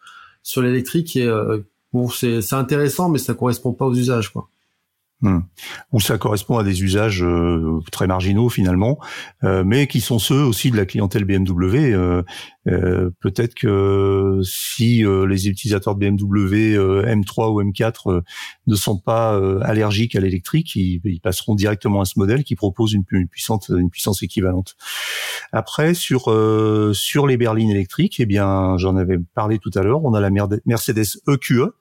[0.41, 1.29] sur l'électrique et
[1.93, 4.49] bon c'est c'est intéressant mais ça correspond pas aux usages quoi.
[5.21, 5.39] Hmm.
[5.91, 8.99] Ou ça correspond à des usages euh, très marginaux finalement,
[9.43, 11.93] euh, mais qui sont ceux aussi de la clientèle BMW.
[11.93, 12.23] Euh,
[13.19, 18.21] peut-être que si les utilisateurs de BMW M3 ou M4
[18.67, 23.03] ne sont pas allergiques à l'électrique, ils, passeront directement à ce modèle qui propose une,
[23.03, 24.75] puissance, une puissance équivalente.
[25.51, 26.33] Après, sur
[26.93, 30.03] sur les berlines électriques, eh bien, j'en avais parlé tout à l'heure.
[30.03, 30.29] On a la
[30.65, 31.73] Mercedes EQE,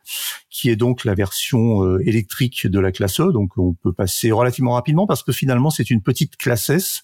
[0.50, 4.72] qui est donc la version électrique de la classe E donc on peut passer relativement
[4.72, 7.02] rapidement parce que finalement c'est une petite classe S,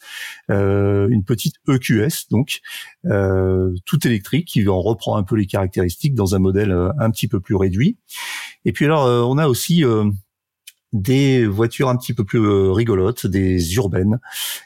[0.51, 2.61] euh, une petite EQS, donc
[3.07, 7.11] euh, tout électrique qui en reprend un peu les caractéristiques dans un modèle euh, un
[7.11, 7.97] petit peu plus réduit.
[8.65, 9.85] Et puis alors on a aussi
[10.95, 14.21] des voitures un petit peu plus rigolotes, des urbaines,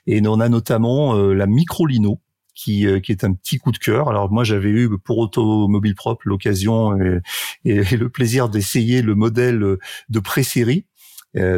[0.07, 2.21] et on a notamment la Microlino,
[2.55, 4.09] qui, qui est un petit coup de cœur.
[4.09, 7.21] Alors moi j'avais eu pour Automobile Propre l'occasion et,
[7.65, 10.98] et, le plaisir d'essayer le modèle de pré-série euh,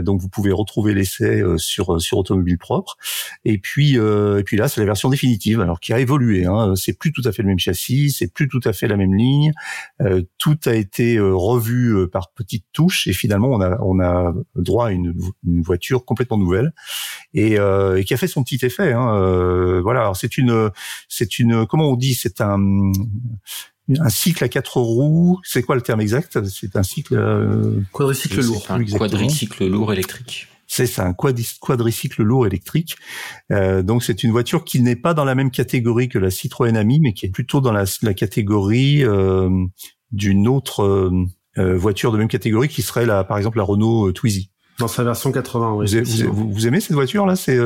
[0.02, 2.96] donc vous pouvez retrouver l'essai euh, sur euh, sur Automobile Propre.
[3.44, 6.46] Et puis et puis là c'est la version définitive, alors qui a évolué.
[6.46, 6.74] Hein.
[6.76, 9.14] C'est plus tout à fait le même châssis, c'est plus tout à fait la même
[9.14, 9.52] ligne.
[10.38, 14.90] tout a été revu par petites touches et finalement on a on a droit à
[14.90, 15.14] une,
[15.46, 16.72] une voiture complètement nouvelle
[17.34, 18.92] et, et, qui a fait son petit effet.
[18.92, 19.80] Hein.
[19.82, 20.70] voilà, c'est une
[21.08, 22.92] c'est une comment on dit, c'est un
[23.98, 26.38] un cycle à quatre roues, c'est quoi le terme exact?
[26.48, 28.66] C'est un cycle euh, quadricycle lourd.
[28.68, 30.46] Un quadricycle lourd électrique.
[30.66, 32.96] C'est ça, un quadricycle lourd électrique.
[33.50, 36.76] Euh, donc c'est une voiture qui n'est pas dans la même catégorie que la Citroën
[36.76, 39.50] Ami, mais qui est plutôt dans la, catégorie euh,
[40.12, 41.10] d'une autre
[41.56, 44.50] voiture de même catégorie, qui serait la, par exemple la Renault Twizy.
[44.80, 46.02] Dans sa version 80, oui.
[46.26, 47.58] Vous, vous, aimez cette voiture là C'est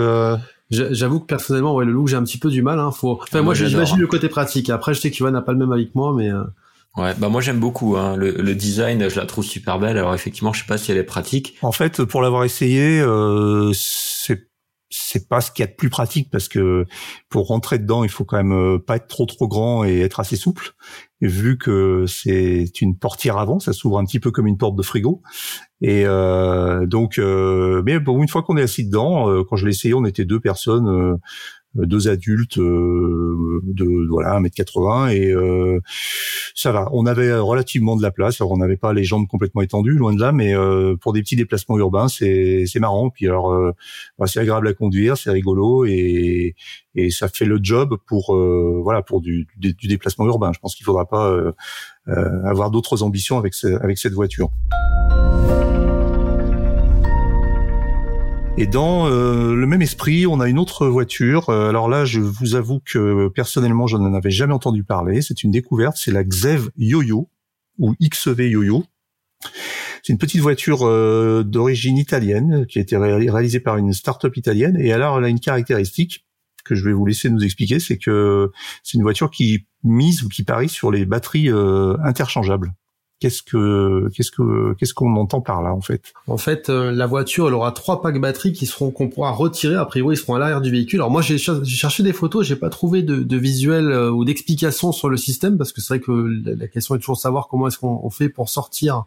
[0.71, 2.79] J'avoue que personnellement, ouais, le look, j'ai un petit peu du mal.
[2.79, 3.21] Hein, faut...
[3.23, 4.71] Enfin, moi, j'imagine le côté pratique.
[4.71, 6.31] Après, je sais qu'Ivan n'a pas le même avec moi, mais.
[6.31, 6.43] Euh,
[6.97, 8.17] ouais, bah moi j'aime beaucoup hein.
[8.17, 9.99] le, le, design, je la trouve super belle.
[9.99, 11.57] Alors effectivement, je sais pas si elle est pratique.
[11.63, 14.49] En fait, pour l'avoir essayé, euh, c'est
[14.97, 16.87] c'est pas ce qu'il y a de plus pratique parce que
[17.29, 20.21] pour rentrer dedans, il faut quand même euh, pas être trop trop grand et être
[20.21, 20.75] assez souple.
[21.21, 24.77] Et vu que c'est une portière avant, ça s'ouvre un petit peu comme une porte
[24.77, 25.21] de frigo.
[25.81, 29.67] Et euh, donc, euh, mais bon, une fois qu'on est assis dedans, euh, quand je
[29.67, 31.19] l'ai essayé, on était deux personnes
[31.75, 35.35] deux adultes de voilà 1m80 et
[36.55, 36.89] ça va.
[36.93, 38.41] On avait relativement de la place.
[38.41, 40.55] Alors on n'avait pas les jambes complètement étendues, loin de là, mais
[41.01, 43.11] pour des petits déplacements urbains, c'est c'est marrant.
[43.11, 43.55] Puis alors
[44.19, 46.55] bah, c'est agréable à conduire, c'est rigolo et
[46.95, 48.37] et ça fait le job pour
[48.83, 50.53] voilà pour du, du, déplacement urbain.
[50.55, 51.35] Je pense qu'il faudra pas
[52.07, 54.51] avoir d'autres ambitions avec avec cette voiture.
[58.57, 61.49] Et dans euh, le même esprit, on a une autre voiture.
[61.51, 65.23] Euh, alors là, je vous avoue que personnellement, je n'en avais jamais entendu parler.
[65.23, 65.97] C'est une découverte.
[65.97, 67.29] C'est la Xev Yo-Yo
[67.79, 68.85] ou XV Yo-Yo.
[70.05, 74.77] C'est une petite voiture euh, d'origine italienne qui a été réalisée par une start-up italienne.
[74.79, 76.25] Et alors, elle a une caractéristique
[76.65, 78.51] que je vais vous laisser nous expliquer, c'est que
[78.83, 81.51] c'est une voiture qui mise ou qui parie sur les batteries
[82.03, 82.73] interchangeables.
[83.25, 86.13] Qu'est-ce que qu'est-ce que qu'est-ce qu'on entend par là en fait?
[86.27, 89.77] En fait, euh, la voiture, elle aura trois packs batteries qui seront qu'on pourra retirer.
[89.77, 90.99] A priori, ils seront à l'arrière du véhicule.
[90.99, 94.93] Alors moi, j'ai cherché des photos, j'ai pas trouvé de, de visuel euh, ou d'explication
[94.93, 97.67] sur le système parce que c'est vrai que la, question est toujours de savoir comment
[97.69, 99.05] est-ce qu'on fait pour sortir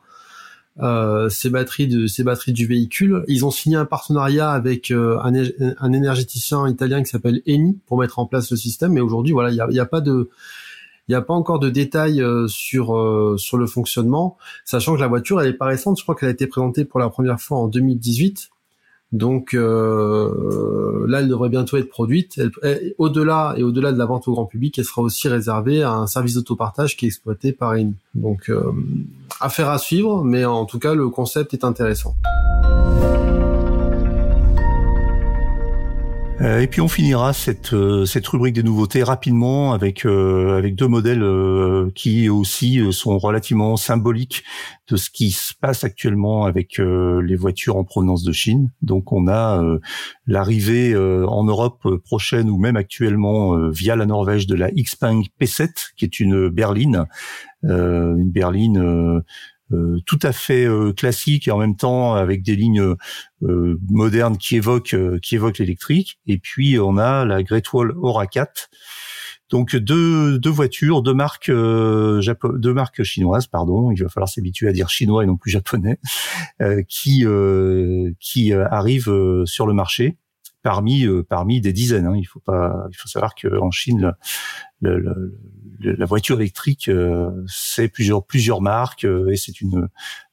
[0.80, 3.24] euh, ces batteries de ces batteries du véhicule.
[3.28, 5.32] Ils ont signé un partenariat avec euh, un,
[5.78, 8.94] un, énergéticien italien qui s'appelle Eni pour mettre en place le système.
[8.94, 10.32] Mais aujourd'hui, voilà, il y a, y a pas de
[11.08, 15.00] il n'y a pas encore de détails euh, sur euh, sur le fonctionnement, sachant que
[15.00, 15.98] la voiture elle est pas récente.
[15.98, 18.50] Je crois qu'elle a été présentée pour la première fois en 2018.
[19.14, 22.42] Donc euh, là, elle devrait bientôt être produite.
[22.98, 26.08] au-delà et au-delà de la vente au grand public, elle sera aussi réservée à un
[26.08, 27.94] service d'autopartage qui est exploité par une.
[28.16, 28.52] Donc
[29.40, 32.16] affaire à suivre, mais en tout cas, le concept est intéressant.
[36.42, 40.76] Euh, et puis on finira cette euh, cette rubrique des nouveautés rapidement avec euh, avec
[40.76, 41.26] deux modèles
[41.96, 44.44] qui aussi sont relativement symboliques
[44.90, 48.72] de ce qui se passe actuellement avec les voitures en provenance de Chine.
[48.82, 49.62] Donc on a
[50.28, 56.06] l'arrivée en Europe prochaine ou même actuellement via la Norvège de la Xpeng P7 qui
[56.06, 57.06] est une berline
[57.64, 59.24] une berline
[59.74, 62.96] euh, tout à fait euh, classique et en même temps avec des lignes
[63.44, 66.20] euh, modernes qui évoquent qui évoquent l'électrique.
[66.26, 68.70] Et puis on a la Great Wall Aura 4.
[69.50, 73.92] Donc deux, deux voitures, deux marques deux marques chinoises, pardon.
[73.92, 76.00] Il va falloir s'habituer à dire chinois et non plus japonais,
[76.90, 77.26] qui
[78.20, 80.18] qui arrivent sur le marché
[80.68, 82.08] parmi parmi des dizaines.
[82.08, 82.18] Hein.
[82.18, 84.12] Il faut pas, il faut savoir qu'en Chine,
[84.82, 89.54] la voiture électrique, euh, c'est plusieurs plusieurs marques euh, et c'est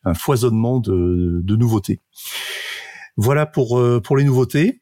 [0.04, 2.00] un foisonnement de, de nouveautés.
[3.16, 4.80] Voilà pour euh, pour les nouveautés.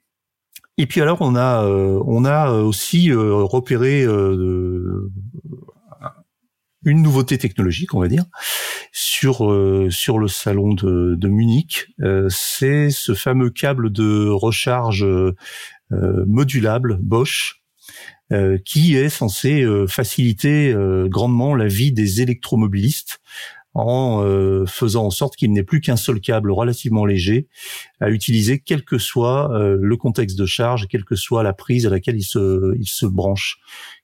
[0.79, 4.05] Et puis alors on a on a aussi repéré
[6.85, 8.25] une nouveauté technologique, on va dire,
[9.23, 11.89] sur sur le salon de, de Munich.
[12.29, 15.07] c'est ce fameux câble de recharge
[15.91, 17.63] modulable Bosch
[18.33, 23.21] euh, qui est censé euh, faciliter euh, grandement la vie des électromobilistes
[23.75, 24.23] en
[24.67, 27.49] faisant en sorte qu'il n'ait plus qu'un seul câble relativement léger
[28.01, 31.89] à utiliser quel que soit le contexte de charge, quelle que soit la prise à
[31.89, 33.61] laquelle il se, il se branche.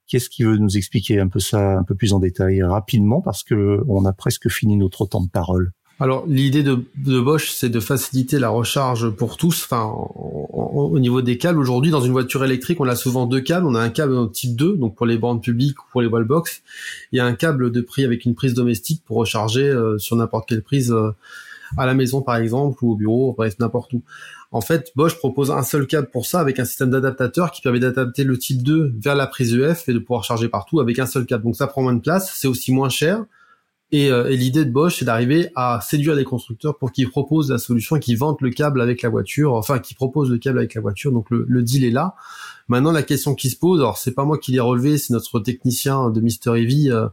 [0.09, 3.45] Qu'est-ce qui veut nous expliquer un peu ça un peu plus en détail rapidement parce
[3.45, 5.73] que on a presque fini notre temps de parole.
[6.01, 9.65] Alors l'idée de, de, Bosch, c'est de faciliter la recharge pour tous.
[9.65, 9.93] Enfin,
[10.53, 13.67] au niveau des câbles, aujourd'hui dans une voiture électrique, on a souvent deux câbles.
[13.67, 16.63] On a un câble type 2, donc pour les bornes publiques ou pour les wallbox.
[17.11, 20.49] Il y un câble de prix avec une prise domestique pour recharger euh, sur n'importe
[20.49, 21.11] quelle prise euh,
[21.77, 24.03] à la maison par exemple ou au bureau, bref n'importe où.
[24.51, 27.81] En fait, Bosch propose un seul câble pour ça avec un système d'adaptateur qui permet
[27.81, 31.07] d'adapter le type 2 vers la prise EF et de pouvoir charger partout avec un
[31.07, 31.45] seul câble.
[31.45, 33.25] Donc ça prend moins de place, c'est aussi moins cher
[33.95, 37.59] euh, et, l'idée de Bosch, c'est d'arriver à séduire les constructeurs pour qu'ils proposent la
[37.59, 40.81] solution, qu'ils vendent le câble avec la voiture, enfin qu'ils proposent le câble avec la
[40.81, 41.11] voiture.
[41.11, 42.15] Donc le, deal est là.
[42.69, 45.41] Maintenant, la question qui se pose, alors c'est pas moi qui l'ai relevé, c'est notre
[45.41, 47.09] technicien de Mister Heavy euh,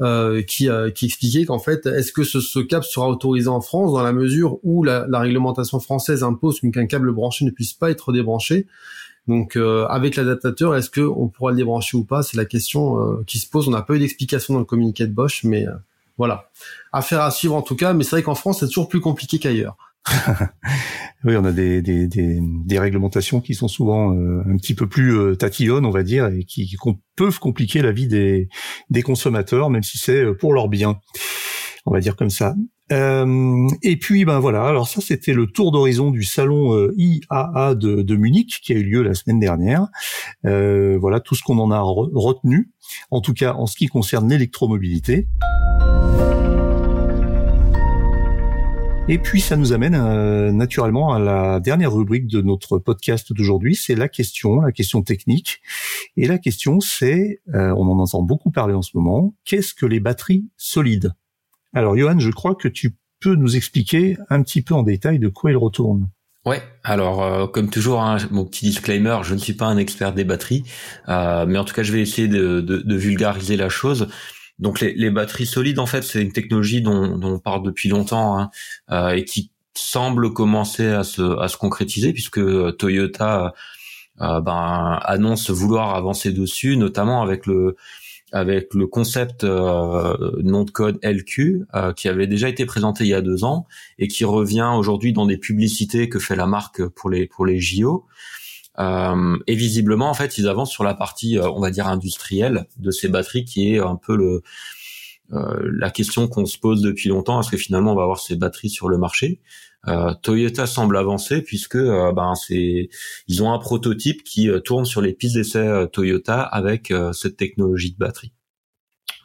[0.00, 4.02] euh, qui, qui expliquait qu'en fait, est-ce que ce, câble sera autorisé en France dans
[4.02, 8.66] la mesure où la, réglementation française impose qu'un câble branché ne puisse pas être débranché.
[9.26, 12.22] Donc avec l'adaptateur, est-ce que on pourra le débrancher ou pas?
[12.22, 13.68] C'est la question qui se pose.
[13.68, 15.66] On n'a pas eu d'explication dans le communiqué de Bosch, mais
[16.16, 16.48] voilà.
[16.92, 19.38] Affaire à suivre en tout cas, mais c'est vrai qu'en France, c'est toujours plus compliqué
[19.38, 19.76] qu'ailleurs.
[21.24, 24.86] oui, on a des, des, des, des, réglementations qui sont souvent euh, un petit peu
[24.86, 26.76] plus euh, tatillonnes, on va dire, et qui,
[27.16, 28.48] peuvent compliquer la vie des,
[28.90, 31.00] des consommateurs, même si c'est euh, pour leur bien.
[31.86, 32.54] On va dire comme ça.
[32.90, 38.16] et puis ben voilà, alors ça c'était le tour d'horizon du salon IAA de, de,
[38.16, 39.88] Munich qui a eu lieu la semaine dernière.
[40.42, 42.70] voilà tout ce qu'on en a retenu,
[43.10, 45.28] en tout cas en ce qui concerne l'électromobilité.
[49.10, 53.74] Et puis ça nous amène euh, naturellement à la dernière rubrique de notre podcast d'aujourd'hui,
[53.74, 55.62] c'est la question, la question technique.
[56.18, 59.86] Et la question c'est, euh, on en entend beaucoup parler en ce moment, qu'est-ce que
[59.86, 61.14] les batteries solides?
[61.72, 65.28] Alors Johan, je crois que tu peux nous expliquer un petit peu en détail de
[65.28, 66.10] quoi il retourne.
[66.44, 70.12] Ouais, alors euh, comme toujours, hein, mon petit disclaimer, je ne suis pas un expert
[70.12, 70.64] des batteries,
[71.06, 74.08] mais en tout cas, je vais essayer de, de, de vulgariser la chose.
[74.58, 77.88] Donc les, les, batteries solides, en fait, c'est une technologie dont, dont, on parle depuis
[77.88, 78.50] longtemps hein,
[78.90, 82.40] euh, et qui semble commencer à se, à se concrétiser puisque
[82.76, 83.54] Toyota
[84.20, 87.76] euh, ben, annonce vouloir avancer dessus, notamment avec le
[88.30, 93.10] avec le concept euh, nom de code LQ euh, qui avait déjà été présenté il
[93.10, 93.66] y a deux ans
[93.98, 97.58] et qui revient aujourd'hui dans des publicités que fait la marque pour les pour les
[97.58, 98.06] JO.
[98.78, 102.66] Euh, et visiblement, en fait, ils avancent sur la partie, euh, on va dire, industrielle
[102.78, 104.42] de ces batteries, qui est un peu le
[105.32, 107.40] euh, la question qu'on se pose depuis longtemps.
[107.40, 109.40] Est-ce que finalement, on va avoir ces batteries sur le marché?
[110.22, 112.90] Toyota semble avancer puisque ben c'est
[113.26, 117.96] ils ont un prototype qui tourne sur les pistes d'essai Toyota avec cette technologie de
[117.96, 118.32] batterie.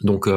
[0.01, 0.29] Donc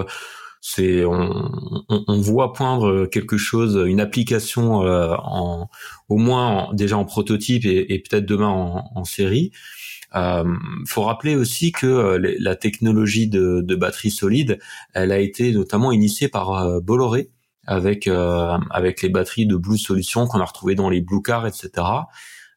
[0.61, 1.50] c'est on,
[1.88, 5.68] on, voit poindre quelque chose, une application euh, en
[6.09, 9.52] au moins déjà en prototype et, et peut-être demain en, en série.
[10.14, 10.44] Euh,
[10.86, 14.59] faut rappeler aussi que euh, la technologie de, de, batterie solide,
[14.94, 17.30] elle a été notamment initiée par euh, Bolloré
[17.66, 21.46] avec euh, avec les batteries de Blue Solutions qu'on a retrouvées dans les Blue Cars,
[21.46, 21.70] etc.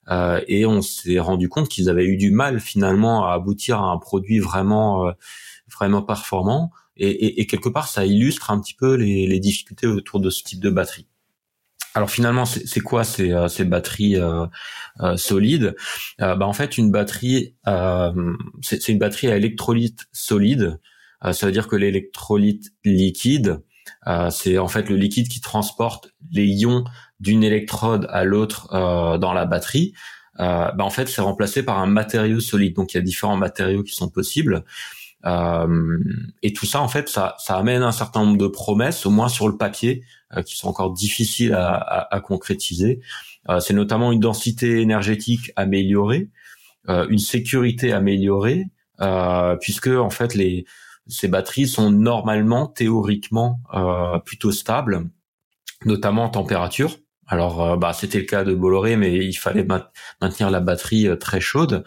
[0.09, 3.91] Euh, et on s'est rendu compte qu'ils avaient eu du mal finalement à aboutir à
[3.91, 5.11] un produit vraiment
[5.71, 10.43] vraiment performant et, quelque part ça illustre un petit peu les, difficultés autour de ce
[10.43, 11.07] type de batterie.
[11.95, 14.45] Alors finalement, c'est quoi ces, euh, ces batteries euh,
[15.01, 15.75] euh, solides?
[16.19, 17.55] Bah, En fait, une batterie,
[18.61, 20.79] c'est une batterie à électrolyte solide.
[21.31, 23.61] ça veut dire que l'électrolyte liquide,
[24.29, 26.83] c'est en fait le liquide qui transporte les ions
[27.19, 28.67] d'une électrode à l'autre
[29.17, 29.93] dans la batterie.
[30.37, 32.75] Bah, en fait, c'est remplacé par un matériau solide.
[32.75, 34.63] Donc il y a différents matériaux qui sont possibles.
[35.25, 35.97] Euh,
[36.43, 39.29] et tout ça, en fait, ça, ça amène un certain nombre de promesses, au moins
[39.29, 40.03] sur le papier,
[40.35, 43.01] euh, qui sont encore difficiles à, à, à concrétiser.
[43.49, 46.29] Euh, c'est notamment une densité énergétique améliorée,
[46.87, 48.65] une sécurité améliorée,
[49.61, 50.65] puisque en fait les
[51.07, 53.59] ces batteries sont normalement théoriquement
[54.25, 55.07] plutôt stables,
[55.85, 56.97] notamment en température.
[57.27, 59.67] Alors, bah, c'était le cas de Bolloré, mais il fallait
[60.19, 61.83] maintenir la batterie très chaude.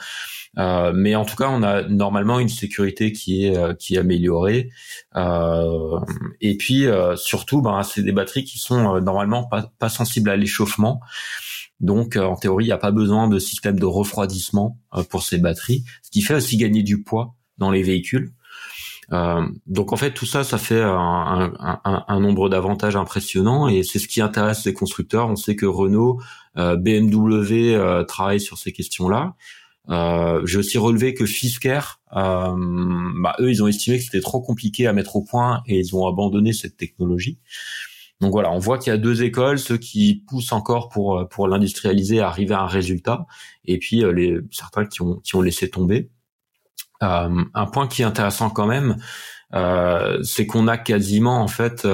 [0.59, 3.99] Euh, mais en tout cas, on a normalement une sécurité qui est euh, qui est
[3.99, 4.71] améliorée.
[5.17, 5.99] Euh,
[6.41, 6.87] et puis
[7.17, 11.01] surtout, ben, c'est des batteries qui sont normalement pas, pas sensibles à l'échauffement.
[11.81, 14.79] Donc, en théorie, il n'y a pas besoin de système de refroidissement
[15.11, 18.33] pour ces batteries, ce qui fait aussi gagner du poids dans les véhicules.
[19.13, 23.83] Euh, donc en fait tout ça, ça fait un, un, un nombre d'avantages impressionnants et
[23.83, 25.29] c'est ce qui intéresse les constructeurs.
[25.29, 26.21] On sait que Renault,
[26.57, 29.35] euh, BMW euh, travaillent sur ces questions-là.
[29.91, 31.81] Euh, J'ai aussi relevé que Fisker,
[32.15, 32.55] euh,
[33.23, 35.97] bah, eux, ils ont estimé que c'était trop compliqué à mettre au point et ils
[35.97, 37.39] ont abandonné cette technologie.
[38.23, 41.49] Donc voilà, on voit qu'il y a deux écoles, ceux qui poussent encore pour pour
[41.49, 43.27] l'industrialiser, arriver à un résultat,
[43.65, 46.09] et puis euh, les certains qui ont qui ont laissé tomber.
[47.03, 48.97] Euh, un point qui est intéressant quand même,
[49.55, 51.85] euh, c'est qu'on a quasiment en fait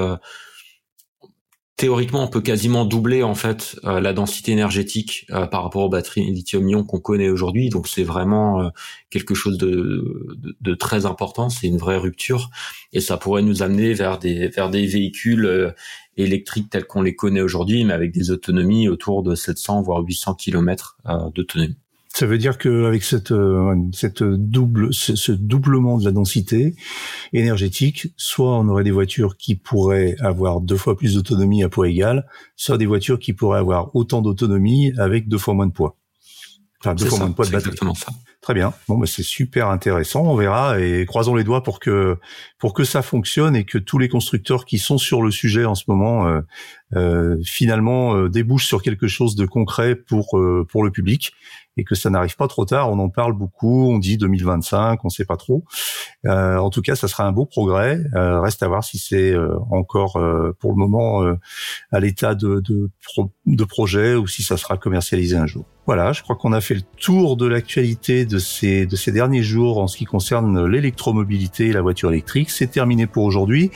[1.78, 5.88] théoriquement, on peut quasiment doubler en fait euh, la densité énergétique euh, par rapport aux
[5.88, 7.70] batteries lithium-ion qu'on connaît aujourd'hui.
[7.70, 8.68] Donc c'est vraiment euh,
[9.10, 11.48] quelque chose de, très important.
[11.48, 12.50] C'est une vraie rupture
[12.92, 15.74] et ça pourrait nous amener vers des vers des véhicules
[16.16, 20.34] électriques tels qu'on les connaît aujourd'hui, mais avec des autonomies autour de 700 voire 800
[20.34, 20.98] km
[21.34, 21.78] d'autonomie.
[22.08, 26.74] Ça veut dire qu'avec cette, euh, cette double, ce, doublement de la densité
[27.32, 31.88] énergétique, soit on aurait des voitures qui pourraient avoir deux fois plus d'autonomie à poids
[31.88, 35.96] égal, soit des voitures qui pourraient avoir autant d'autonomie avec deux fois moins de poids.
[36.80, 37.70] Enfin, deux fois moins de poids de batterie.
[37.70, 38.12] Exactement ça.
[38.40, 38.72] Très bien.
[38.86, 40.22] Bon, bah, c'est super intéressant.
[40.22, 42.16] On verra et croisons les doigts pour que
[42.58, 45.74] pour que ça fonctionne et que tous les constructeurs qui sont sur le sujet en
[45.74, 46.40] ce moment euh,
[46.94, 51.32] euh, finalement euh, débouchent sur quelque chose de concret pour pour le public
[51.78, 52.90] et que ça n'arrive pas trop tard.
[52.90, 55.64] On en parle beaucoup, on dit 2025, on sait pas trop.
[56.26, 58.00] Euh, en tout cas, ça sera un beau progrès.
[58.14, 61.36] Euh, reste à voir si c'est euh, encore euh, pour le moment euh,
[61.92, 62.90] à l'état de, de,
[63.46, 65.64] de projet ou si ça sera commercialisé un jour.
[65.88, 69.42] Voilà, je crois qu'on a fait le tour de l'actualité de ces, de ces derniers
[69.42, 72.50] jours en ce qui concerne l'électromobilité et la voiture électrique.
[72.50, 73.70] C'est terminé pour aujourd'hui,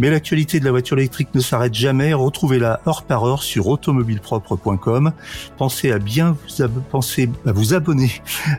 [0.00, 2.14] mais l'actualité de la voiture électrique ne s'arrête jamais.
[2.14, 5.12] Retrouvez-la heure par heure sur automobilepropre.com.
[5.56, 8.10] Pensez à bien vous, pensez à vous abonner,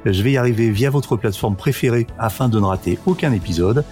[0.06, 3.86] je vais y arriver, via votre plateforme préférée afin de ne rater aucun épisode.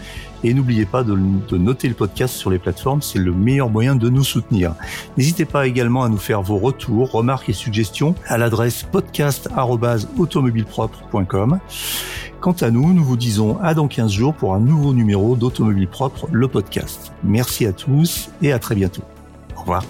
[0.43, 1.15] Et n'oubliez pas de,
[1.49, 4.73] de, noter le podcast sur les plateformes, c'est le meilleur moyen de nous soutenir.
[5.15, 11.59] N'hésitez pas également à nous faire vos retours, remarques et suggestions à l'adresse podcast.automobilepropre.com.
[12.41, 15.87] Quant à nous, nous vous disons à dans 15 jours pour un nouveau numéro d'Automobile
[15.87, 17.11] Propre, le podcast.
[17.23, 19.03] Merci à tous et à très bientôt.
[19.55, 19.83] Au revoir.